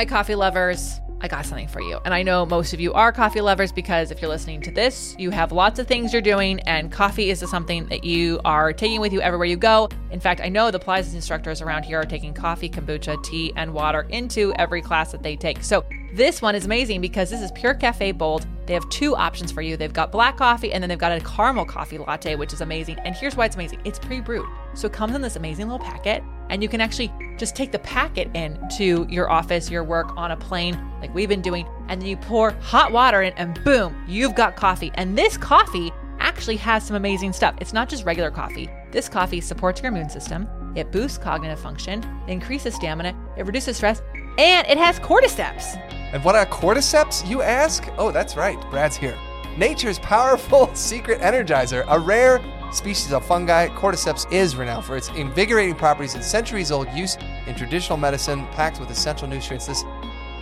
My 0.00 0.06
coffee 0.06 0.34
lovers, 0.34 0.98
I 1.20 1.28
got 1.28 1.44
something 1.44 1.68
for 1.68 1.82
you. 1.82 2.00
And 2.06 2.14
I 2.14 2.22
know 2.22 2.46
most 2.46 2.72
of 2.72 2.80
you 2.80 2.94
are 2.94 3.12
coffee 3.12 3.42
lovers 3.42 3.70
because 3.70 4.10
if 4.10 4.22
you're 4.22 4.30
listening 4.30 4.62
to 4.62 4.70
this, 4.70 5.14
you 5.18 5.28
have 5.28 5.52
lots 5.52 5.78
of 5.78 5.86
things 5.86 6.14
you're 6.14 6.22
doing, 6.22 6.58
and 6.60 6.90
coffee 6.90 7.28
is 7.28 7.40
something 7.40 7.84
that 7.88 8.02
you 8.02 8.40
are 8.46 8.72
taking 8.72 9.02
with 9.02 9.12
you 9.12 9.20
everywhere 9.20 9.44
you 9.44 9.58
go. 9.58 9.90
In 10.10 10.18
fact, 10.18 10.40
I 10.40 10.48
know 10.48 10.70
the 10.70 10.78
Pilates 10.78 11.12
instructors 11.12 11.60
around 11.60 11.82
here 11.82 12.00
are 12.00 12.06
taking 12.06 12.32
coffee, 12.32 12.70
kombucha, 12.70 13.22
tea, 13.22 13.52
and 13.56 13.74
water 13.74 14.06
into 14.08 14.54
every 14.54 14.80
class 14.80 15.12
that 15.12 15.22
they 15.22 15.36
take. 15.36 15.62
So 15.62 15.84
this 16.14 16.40
one 16.40 16.54
is 16.54 16.64
amazing 16.64 17.02
because 17.02 17.28
this 17.28 17.42
is 17.42 17.52
Pure 17.52 17.74
Cafe 17.74 18.12
Bold. 18.12 18.46
They 18.70 18.74
have 18.74 18.88
two 18.88 19.16
options 19.16 19.50
for 19.50 19.62
you. 19.62 19.76
They've 19.76 19.92
got 19.92 20.12
black 20.12 20.36
coffee 20.36 20.72
and 20.72 20.80
then 20.80 20.88
they've 20.88 20.96
got 20.96 21.10
a 21.10 21.18
caramel 21.18 21.64
coffee 21.64 21.98
latte, 21.98 22.36
which 22.36 22.52
is 22.52 22.60
amazing. 22.60 23.00
And 23.00 23.16
here's 23.16 23.34
why 23.34 23.46
it's 23.46 23.56
amazing 23.56 23.80
it's 23.84 23.98
pre 23.98 24.20
brewed. 24.20 24.46
So 24.74 24.86
it 24.86 24.92
comes 24.92 25.12
in 25.16 25.20
this 25.22 25.34
amazing 25.34 25.68
little 25.68 25.84
packet, 25.84 26.22
and 26.50 26.62
you 26.62 26.68
can 26.68 26.80
actually 26.80 27.12
just 27.36 27.56
take 27.56 27.72
the 27.72 27.80
packet 27.80 28.30
in 28.32 28.60
to 28.76 29.08
your 29.10 29.28
office, 29.28 29.72
your 29.72 29.82
work 29.82 30.16
on 30.16 30.30
a 30.30 30.36
plane, 30.36 30.80
like 31.00 31.12
we've 31.12 31.28
been 31.28 31.42
doing, 31.42 31.66
and 31.88 32.00
then 32.00 32.08
you 32.08 32.16
pour 32.16 32.52
hot 32.60 32.92
water 32.92 33.22
in, 33.22 33.32
and 33.32 33.60
boom, 33.64 34.04
you've 34.06 34.36
got 34.36 34.54
coffee. 34.54 34.92
And 34.94 35.18
this 35.18 35.36
coffee 35.36 35.90
actually 36.20 36.58
has 36.58 36.86
some 36.86 36.94
amazing 36.94 37.32
stuff. 37.32 37.56
It's 37.60 37.72
not 37.72 37.88
just 37.88 38.04
regular 38.04 38.30
coffee. 38.30 38.70
This 38.92 39.08
coffee 39.08 39.40
supports 39.40 39.82
your 39.82 39.90
immune 39.90 40.10
system, 40.10 40.46
it 40.76 40.92
boosts 40.92 41.18
cognitive 41.18 41.58
function, 41.58 42.04
increases 42.28 42.76
stamina, 42.76 43.16
it 43.36 43.46
reduces 43.46 43.78
stress, 43.78 44.00
and 44.38 44.64
it 44.68 44.78
has 44.78 45.00
cordyceps. 45.00 45.99
And 46.12 46.24
what 46.24 46.34
are 46.34 46.46
cordyceps, 46.46 47.28
you 47.28 47.42
ask? 47.42 47.88
Oh, 47.98 48.10
that's 48.10 48.36
right, 48.36 48.60
Brad's 48.70 48.96
here. 48.96 49.18
Nature's 49.56 49.98
powerful 49.98 50.70
secret 50.74 51.20
energizer, 51.20 51.84
a 51.88 51.98
rare 51.98 52.42
species 52.72 53.12
of 53.12 53.24
fungi, 53.24 53.68
cordyceps 53.68 54.30
is 54.32 54.56
renowned 54.56 54.84
for 54.84 54.96
its 54.96 55.08
invigorating 55.10 55.74
properties 55.74 56.14
and 56.14 56.24
centuries 56.24 56.70
old 56.70 56.88
use 56.92 57.16
in 57.46 57.54
traditional 57.54 57.98
medicine, 57.98 58.46
packed 58.48 58.80
with 58.80 58.90
essential 58.90 59.26
nutrients. 59.26 59.66
This 59.66 59.84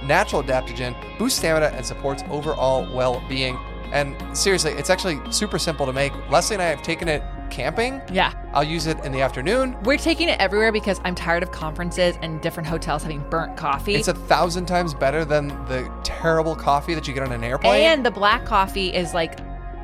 natural 0.04 0.42
adaptogen 0.42 0.94
boosts 1.18 1.38
stamina 1.38 1.66
and 1.74 1.84
supports 1.84 2.22
overall 2.30 2.86
well 2.94 3.22
being. 3.28 3.58
And 3.92 4.16
seriously, 4.36 4.72
it's 4.72 4.90
actually 4.90 5.20
super 5.32 5.58
simple 5.58 5.86
to 5.86 5.92
make. 5.92 6.12
Lesley 6.30 6.54
and 6.54 6.62
I 6.62 6.66
have 6.66 6.82
taken 6.82 7.08
it 7.08 7.22
camping. 7.50 8.00
Yeah. 8.12 8.32
I'll 8.52 8.64
use 8.64 8.86
it 8.86 8.98
in 9.04 9.12
the 9.12 9.20
afternoon. 9.20 9.76
We're 9.82 9.98
taking 9.98 10.28
it 10.28 10.38
everywhere 10.40 10.72
because 10.72 11.00
I'm 11.04 11.14
tired 11.14 11.42
of 11.42 11.52
conferences 11.52 12.16
and 12.22 12.40
different 12.40 12.66
hotels 12.68 13.02
having 13.02 13.20
burnt 13.30 13.56
coffee. 13.56 13.94
It's 13.94 14.08
a 14.08 14.14
thousand 14.14 14.66
times 14.66 14.94
better 14.94 15.24
than 15.24 15.48
the 15.66 15.90
terrible 16.02 16.56
coffee 16.56 16.94
that 16.94 17.06
you 17.06 17.14
get 17.14 17.22
on 17.22 17.32
an 17.32 17.44
airplane. 17.44 17.82
and 17.82 18.04
the 18.06 18.10
black 18.10 18.44
coffee 18.44 18.94
is 18.94 19.14
like 19.14 19.38